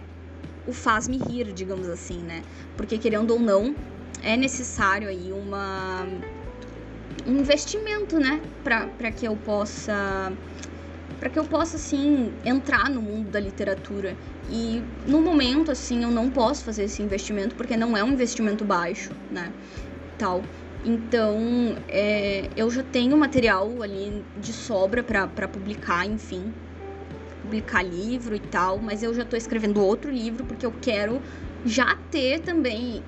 o 0.66 0.72
faz-me 0.72 1.16
rir, 1.16 1.52
digamos 1.52 1.88
assim, 1.88 2.18
né? 2.18 2.42
Porque 2.76 2.98
querendo 2.98 3.30
ou 3.30 3.38
não, 3.38 3.72
é 4.20 4.36
necessário 4.36 5.06
aí 5.06 5.32
uma 5.32 6.08
um 7.24 7.38
investimento, 7.38 8.18
né, 8.18 8.40
para 8.64 9.12
que 9.12 9.26
eu 9.28 9.36
possa 9.36 10.32
para 11.20 11.28
que 11.28 11.38
eu 11.38 11.44
possa 11.44 11.76
assim 11.76 12.32
entrar 12.44 12.88
no 12.88 13.02
mundo 13.02 13.30
da 13.30 13.38
literatura. 13.38 14.16
E 14.50 14.82
no 15.06 15.20
momento 15.20 15.70
assim 15.70 16.02
eu 16.02 16.10
não 16.10 16.30
posso 16.30 16.64
fazer 16.64 16.84
esse 16.84 17.02
investimento 17.02 17.54
porque 17.54 17.76
não 17.76 17.94
é 17.94 18.02
um 18.02 18.08
investimento 18.08 18.64
baixo, 18.64 19.12
né? 19.30 19.52
Tal. 20.18 20.42
Então 20.82 21.36
é, 21.88 22.48
eu 22.56 22.70
já 22.70 22.82
tenho 22.82 23.16
material 23.18 23.82
ali 23.82 24.24
de 24.38 24.52
sobra 24.52 25.02
para 25.02 25.46
publicar, 25.46 26.06
enfim, 26.06 26.54
publicar 27.42 27.82
livro 27.82 28.34
e 28.34 28.40
tal, 28.40 28.78
mas 28.78 29.02
eu 29.02 29.12
já 29.12 29.22
estou 29.22 29.36
escrevendo 29.36 29.84
outro 29.84 30.10
livro 30.10 30.44
porque 30.46 30.64
eu 30.64 30.72
quero 30.80 31.20
já 31.66 31.96
ter 32.10 32.40
também 32.40 33.02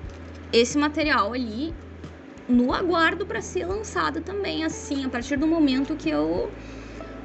esse 0.51 0.77
material 0.77 1.33
ali 1.33 1.73
no 2.47 2.71
aguardo 2.71 3.25
para 3.25 3.41
ser 3.41 3.65
lançado 3.65 4.21
também, 4.21 4.63
assim, 4.63 5.03
a 5.05 5.09
partir 5.09 5.37
do 5.37 5.47
momento 5.47 5.95
que 5.95 6.09
eu 6.09 6.51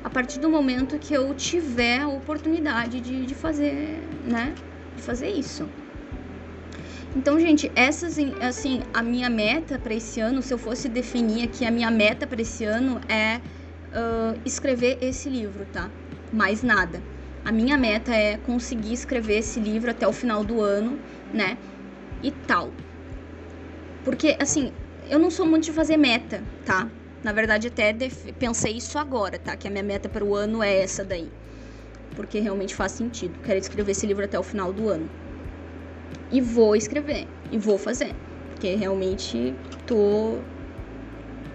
a 0.03 0.11
partir 0.11 0.39
do 0.39 0.49
momento 0.49 0.99
que 0.99 1.13
eu 1.15 1.35
tiver 1.35 2.01
a 2.01 2.09
oportunidade 2.09 3.01
de, 3.01 3.27
de 3.27 3.35
fazer, 3.35 4.03
né? 4.25 4.55
De 4.97 5.03
fazer 5.03 5.29
isso. 5.29 5.69
Então, 7.17 7.41
gente, 7.41 7.71
essas, 7.75 8.17
assim, 8.41 8.83
a 8.93 9.03
minha 9.03 9.31
meta 9.31 9.79
para 9.79 9.95
esse 9.95 10.21
ano, 10.21 10.43
se 10.43 10.53
eu 10.53 10.59
fosse 10.59 10.89
definir 10.89 11.45
aqui, 11.45 11.65
a 11.65 11.71
minha 11.71 11.91
meta 11.91 12.27
para 12.27 12.41
esse 12.41 12.65
ano 12.65 13.01
é 13.09 13.37
uh, 13.37 14.39
escrever 14.45 14.99
esse 15.01 15.29
livro, 15.29 15.67
tá? 15.73 15.91
Mais 16.33 16.63
nada. 16.63 17.03
A 17.45 17.51
minha 17.51 17.79
meta 17.79 18.15
é 18.15 18.37
conseguir 18.37 18.93
escrever 18.93 19.39
esse 19.39 19.59
livro 19.59 19.91
até 19.91 20.07
o 20.07 20.13
final 20.13 20.45
do 20.45 20.61
ano, 20.61 20.99
né? 21.33 21.57
E 22.23 22.31
tal. 22.31 22.73
Porque, 24.05 24.37
assim, 24.39 24.73
eu 25.09 25.19
não 25.19 25.31
sou 25.31 25.47
muito 25.47 25.65
de 25.65 25.73
fazer 25.73 25.97
meta, 25.97 26.45
tá? 26.65 26.89
Na 27.23 27.33
verdade, 27.33 27.69
até 27.69 27.93
pensei 28.39 28.77
isso 28.77 28.99
agora, 28.99 29.39
tá? 29.39 29.57
Que 29.57 29.67
a 29.69 29.71
minha 29.71 29.83
meta 29.83 30.09
para 30.09 30.25
o 30.25 30.35
ano 30.35 30.63
é 30.63 30.79
essa 30.79 31.05
daí. 31.05 31.31
Porque 32.15 32.39
realmente 32.39 32.75
faz 32.75 32.93
sentido. 32.93 33.39
Quero 33.41 33.59
escrever 33.59 33.93
esse 33.93 34.07
livro 34.07 34.25
até 34.25 34.39
o 34.39 34.43
final 34.43 34.73
do 34.73 34.89
ano. 34.89 35.11
E 36.31 36.41
vou 36.41 36.77
escrever. 36.77 37.27
E 37.51 37.59
vou 37.59 37.79
fazer. 37.79 38.15
Porque 38.51 38.75
realmente 38.75 39.55
tô. 39.87 40.39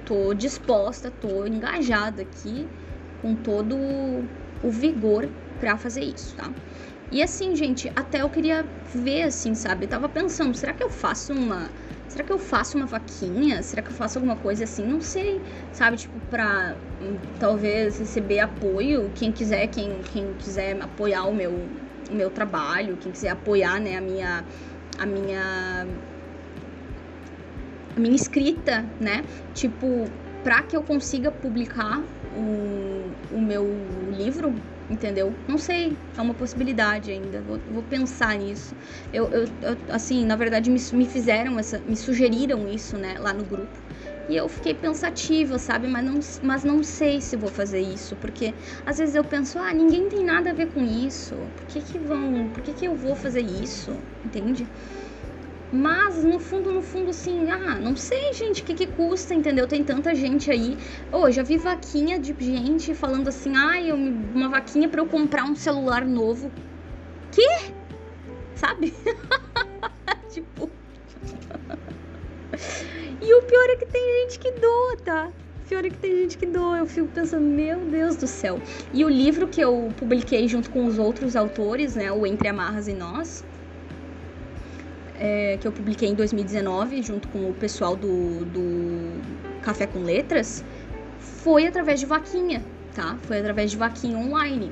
tô 0.06 0.34
disposta, 0.34 1.10
tô 1.10 1.45
engajada 1.45 2.21
aqui 2.21 2.67
com 3.21 3.36
todo 3.36 3.78
o 3.78 4.69
vigor 4.69 5.30
para 5.60 5.78
fazer 5.78 6.02
isso, 6.02 6.36
tá? 6.36 6.52
E 7.12 7.21
assim, 7.21 7.56
gente, 7.56 7.91
até 7.95 8.21
eu 8.21 8.30
queria 8.30 8.65
ver 8.93 9.23
assim, 9.23 9.54
sabe? 9.54 9.86
Eu 9.86 9.89
tava 9.89 10.10
pensando, 10.10 10.58
será 10.58 10.73
que 10.73 10.84
eu 10.84 10.89
faço 10.89 11.32
uma 11.32 11.69
será 12.13 12.23
que 12.23 12.32
eu 12.32 12.38
faço 12.38 12.78
uma 12.78 12.86
vaquinha? 12.86 13.63
Será 13.63 13.82
que 13.82 13.89
eu 13.89 13.95
faço 13.95 14.19
alguma 14.19 14.36
coisa 14.36 14.65
assim? 14.65 14.86
Não 14.86 15.02
sei, 15.02 15.41
sabe? 15.71 15.97
Tipo, 15.97 16.19
pra 16.30 16.78
hum, 17.02 17.17
talvez 17.39 17.97
receber 17.97 18.39
apoio, 18.39 19.12
quem 19.15 19.32
quiser, 19.32 19.65
quem, 19.67 19.99
quem 20.04 20.32
quiser 20.36 20.80
apoiar 20.80 21.26
o 21.26 21.34
meu, 21.34 21.52
o 21.52 22.13
meu 22.13 22.30
trabalho, 22.30 22.97
quem 22.97 23.12
quiser 23.12 23.30
apoiar, 23.30 23.80
né, 23.80 23.97
a 23.97 24.02
minha, 24.02 24.45
a 24.99 25.06
minha, 25.08 25.88
a 27.95 27.99
minha 27.99 28.15
escrita, 28.15 28.86
né? 28.99 29.26
Tipo, 29.56 30.06
pra 30.43 30.62
que 30.62 30.78
eu 30.78 30.84
consiga 30.84 31.32
publicar 31.32 31.99
o, 32.38 33.36
o 33.36 33.41
meu 33.41 33.65
livro, 34.12 34.54
entendeu? 34.93 35.34
Não 35.47 35.58
sei, 35.58 35.97
é 36.15 36.21
uma 36.21 36.34
possibilidade 36.34 37.12
ainda. 37.12 37.41
Vou, 37.41 37.58
vou 37.71 37.84
pensar 37.84 38.38
nisso. 38.38 38.75
Eu, 39.12 39.25
eu, 39.29 39.43
eu, 39.62 39.77
assim, 39.89 40.25
na 40.25 40.36
verdade, 40.36 40.69
me, 40.69 40.79
me 40.93 41.06
fizeram 41.06 41.60
essa, 41.60 41.79
me 41.79 41.97
sugeriram 41.97 42.67
isso, 42.67 42.97
né, 42.97 43.15
lá 43.19 43.34
no 43.34 43.43
grupo. 43.43 43.77
E 44.29 44.36
eu 44.36 44.47
fiquei 44.47 44.73
pensativa, 44.73 45.60
sabe? 45.60 45.88
Mas 45.88 46.06
não, 46.06 46.19
mas 46.41 46.63
não 46.63 46.82
sei 46.82 47.19
se 47.19 47.36
vou 47.36 47.49
fazer 47.49 47.82
isso, 47.82 48.15
porque 48.15 48.53
às 48.86 48.97
vezes 48.97 49.15
eu 49.15 49.23
penso, 49.23 49.60
ah, 49.60 49.73
ninguém 49.73 50.08
tem 50.08 50.23
nada 50.23 50.51
a 50.51 50.53
ver 50.53 50.67
com 50.67 50.82
isso. 50.82 51.36
Por 51.56 51.65
que 51.65 51.82
que 51.82 51.99
vão, 51.99 52.49
por 52.49 52.63
que 52.63 52.73
que 52.73 52.86
eu 52.86 52.95
vou 52.95 53.15
fazer 53.15 53.41
isso? 53.41 53.91
Entende? 54.23 54.65
Mas 55.73 56.23
no 56.23 56.39
fundo, 56.39 56.71
no 56.71 56.83
fundo, 56.83 57.09
assim, 57.09 57.49
ah, 57.49 57.79
não 57.81 57.95
sei, 57.95 58.31
gente, 58.31 58.62
o 58.62 58.65
que, 58.65 58.75
que 58.75 58.86
custa, 58.86 59.33
entendeu? 59.33 59.67
Tem 59.67 59.83
tanta 59.83 60.13
gente 60.13 60.51
aí. 60.51 60.77
Ô, 61.12 61.21
oh, 61.23 61.31
já 61.31 61.41
vi 61.41 61.57
vaquinha 61.57 62.19
de 62.19 62.36
gente 62.39 62.93
falando 62.93 63.27
assim, 63.29 63.55
ah, 63.55 63.81
eu, 63.81 63.95
uma 63.95 64.49
vaquinha 64.49 64.88
para 64.88 65.01
eu 65.01 65.07
comprar 65.07 65.45
um 65.45 65.55
celular 65.55 66.05
novo. 66.05 66.51
Que? 67.31 67.73
Sabe? 68.53 68.93
tipo. 70.29 70.69
e 73.19 73.33
o 73.33 73.41
pior 73.41 73.69
é 73.69 73.75
que 73.75 73.88
tem 73.88 74.21
gente 74.21 74.38
que 74.38 74.51
doa, 74.51 74.97
tá? 74.97 75.31
Pior 75.67 75.83
é 75.83 75.89
que 75.89 75.97
tem 75.97 76.15
gente 76.17 76.38
que 76.38 76.45
doa. 76.45 76.77
Eu 76.77 76.86
fico 76.86 77.07
pensando, 77.07 77.47
meu 77.47 77.79
Deus 77.79 78.15
do 78.15 78.27
céu. 78.27 78.62
E 78.93 79.03
o 79.03 79.09
livro 79.09 79.47
que 79.47 79.59
eu 79.59 79.91
publiquei 79.97 80.47
junto 80.47 80.69
com 80.69 80.86
os 80.86 80.99
outros 80.99 81.36
autores, 81.36 81.95
né? 81.95 82.12
O 82.12 82.27
Entre 82.27 82.47
Amarras 82.47 82.88
e 82.88 82.93
Nós 82.93 83.43
é, 85.23 85.57
que 85.57 85.65
eu 85.65 85.71
publiquei 85.71 86.09
em 86.09 86.13
2019, 86.13 87.01
junto 87.01 87.29
com 87.29 87.49
o 87.49 87.53
pessoal 87.53 87.95
do, 87.95 88.43
do 88.43 89.21
Café 89.62 89.88
com 89.88 89.99
Letras, 89.99 90.65
foi 91.17 91.65
através 91.65 92.01
de 92.01 92.05
vaquinha, 92.05 92.62
tá? 92.93 93.17
Foi 93.21 93.39
através 93.39 93.71
de 93.71 93.77
vaquinha 93.77 94.17
online. 94.17 94.69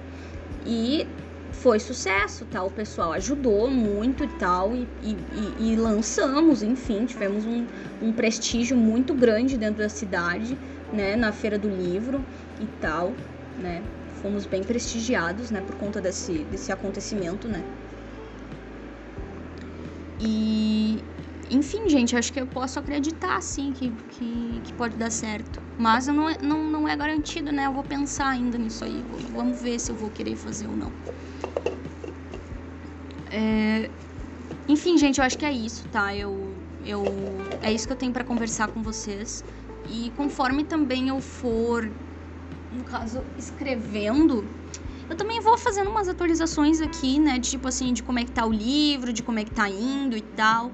E 0.66 1.08
foi 1.54 1.80
sucesso, 1.80 2.44
tá? 2.52 2.62
O 2.64 2.70
pessoal 2.70 3.14
ajudou 3.14 3.70
muito 3.70 4.26
e 4.26 4.28
tal, 4.28 4.76
e, 4.76 4.86
e, 5.02 5.72
e 5.72 5.76
lançamos, 5.78 6.62
enfim, 6.62 7.06
tivemos 7.06 7.46
um, 7.46 7.66
um, 8.02 8.12
prestígio 8.12 8.76
muito 8.76 9.14
grande 9.14 9.58
dentro 9.58 9.82
da 9.82 9.90
cidade, 9.90 10.58
né? 10.92 11.16
Na 11.16 11.32
Feira 11.32 11.58
do 11.58 11.70
Livro 11.70 12.22
e 12.60 12.66
tal, 12.82 13.14
né? 13.58 13.82
Fomos 14.22 14.46
bem 14.46 14.64
prestigiados, 14.66 15.50
né? 15.50 15.62
Por 15.62 15.76
conta 15.76 16.02
desse, 16.02 16.40
desse 16.52 16.74
acontecimento, 16.74 17.48
né? 17.48 17.64
E, 20.24 21.04
enfim, 21.50 21.90
gente, 21.90 22.16
acho 22.16 22.32
que 22.32 22.40
eu 22.40 22.46
posso 22.48 22.78
acreditar, 22.80 23.42
sim, 23.42 23.74
que, 23.74 23.92
que, 24.08 24.62
que 24.62 24.74
pode 24.74 24.96
dar 24.96 25.10
certo. 25.12 25.60
Mas 25.76 26.06
não, 26.08 26.30
é, 26.30 26.38
não, 26.42 26.70
não 26.70 26.88
é 26.88 26.96
garantido, 26.96 27.52
né? 27.52 27.66
Eu 27.66 27.74
vou 27.74 27.84
pensar 27.84 28.30
ainda 28.30 28.56
nisso 28.58 28.86
aí. 28.86 29.04
Vamos 29.04 29.60
ver 29.62 29.80
se 29.80 29.92
eu 29.92 29.96
vou 29.96 30.12
querer 30.12 30.36
fazer 30.36 30.68
ou 30.68 30.76
não. 30.76 30.96
É... 33.30 33.92
Enfim, 34.68 34.98
gente, 34.98 35.20
eu 35.20 35.26
acho 35.26 35.38
que 35.38 35.46
é 35.46 35.52
isso, 35.54 35.88
tá? 35.90 36.16
Eu, 36.16 36.68
eu, 36.80 37.58
é 37.62 37.72
isso 37.74 37.88
que 37.88 37.94
eu 37.94 37.98
tenho 37.98 38.14
para 38.14 38.24
conversar 38.24 38.70
com 38.70 38.84
vocês. 38.84 39.44
E 39.84 40.12
conforme 40.12 40.66
também 40.66 41.10
eu 41.10 41.20
for, 41.22 41.98
no 42.72 42.84
caso, 42.86 43.32
escrevendo 43.38 44.61
eu 45.12 45.18
também 45.18 45.42
vou 45.42 45.58
fazendo 45.58 45.90
umas 45.90 46.08
atualizações 46.08 46.80
aqui, 46.80 47.20
né? 47.20 47.38
Tipo 47.38 47.68
assim, 47.68 47.92
de 47.92 48.02
como 48.02 48.18
é 48.18 48.24
que 48.24 48.32
tá 48.32 48.46
o 48.46 48.52
livro, 48.52 49.12
de 49.12 49.22
como 49.22 49.40
é 49.40 49.44
que 49.44 49.52
tá 49.52 49.68
indo 49.70 50.16
e 50.16 50.22
tal. 50.22 50.72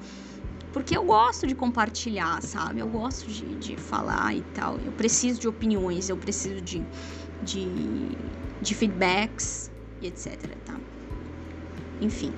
Porque 0.71 0.95
eu 0.95 1.03
gosto 1.03 1.47
de 1.47 1.55
compartilhar, 1.55 2.39
sabe? 2.43 2.79
Eu 2.79 2.87
gosto 2.87 3.31
de, 3.31 3.55
de 3.55 3.75
falar 3.77 4.35
e 4.35 4.43
tal. 4.53 4.79
Eu 4.79 4.91
preciso 4.91 5.39
de 5.39 5.47
opiniões, 5.47 6.07
eu 6.07 6.17
preciso 6.17 6.61
de, 6.61 6.85
de, 7.41 8.15
de 8.61 8.75
feedbacks 8.75 9.71
e 9.99 10.05
etc, 10.05 10.55
tá? 10.63 10.79
Enfim. 11.99 12.31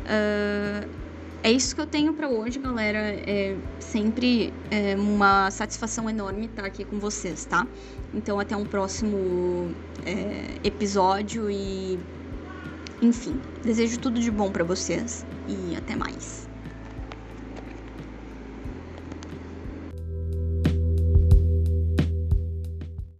Uh, 0.00 1.07
é 1.42 1.52
isso 1.52 1.74
que 1.74 1.80
eu 1.80 1.86
tenho 1.86 2.12
para 2.12 2.28
hoje, 2.28 2.58
galera. 2.58 2.98
É 2.98 3.56
sempre 3.78 4.52
é 4.70 4.96
uma 4.96 5.50
satisfação 5.50 6.08
enorme 6.08 6.46
estar 6.46 6.64
aqui 6.64 6.84
com 6.84 6.98
vocês, 6.98 7.44
tá? 7.44 7.66
Então, 8.12 8.38
até 8.40 8.56
um 8.56 8.64
próximo 8.64 9.74
é, 10.04 10.56
episódio 10.64 11.50
e. 11.50 11.98
Enfim, 13.00 13.40
desejo 13.62 14.00
tudo 14.00 14.20
de 14.20 14.30
bom 14.30 14.50
para 14.50 14.64
vocês 14.64 15.24
e 15.46 15.76
até 15.76 15.94
mais. 15.94 16.47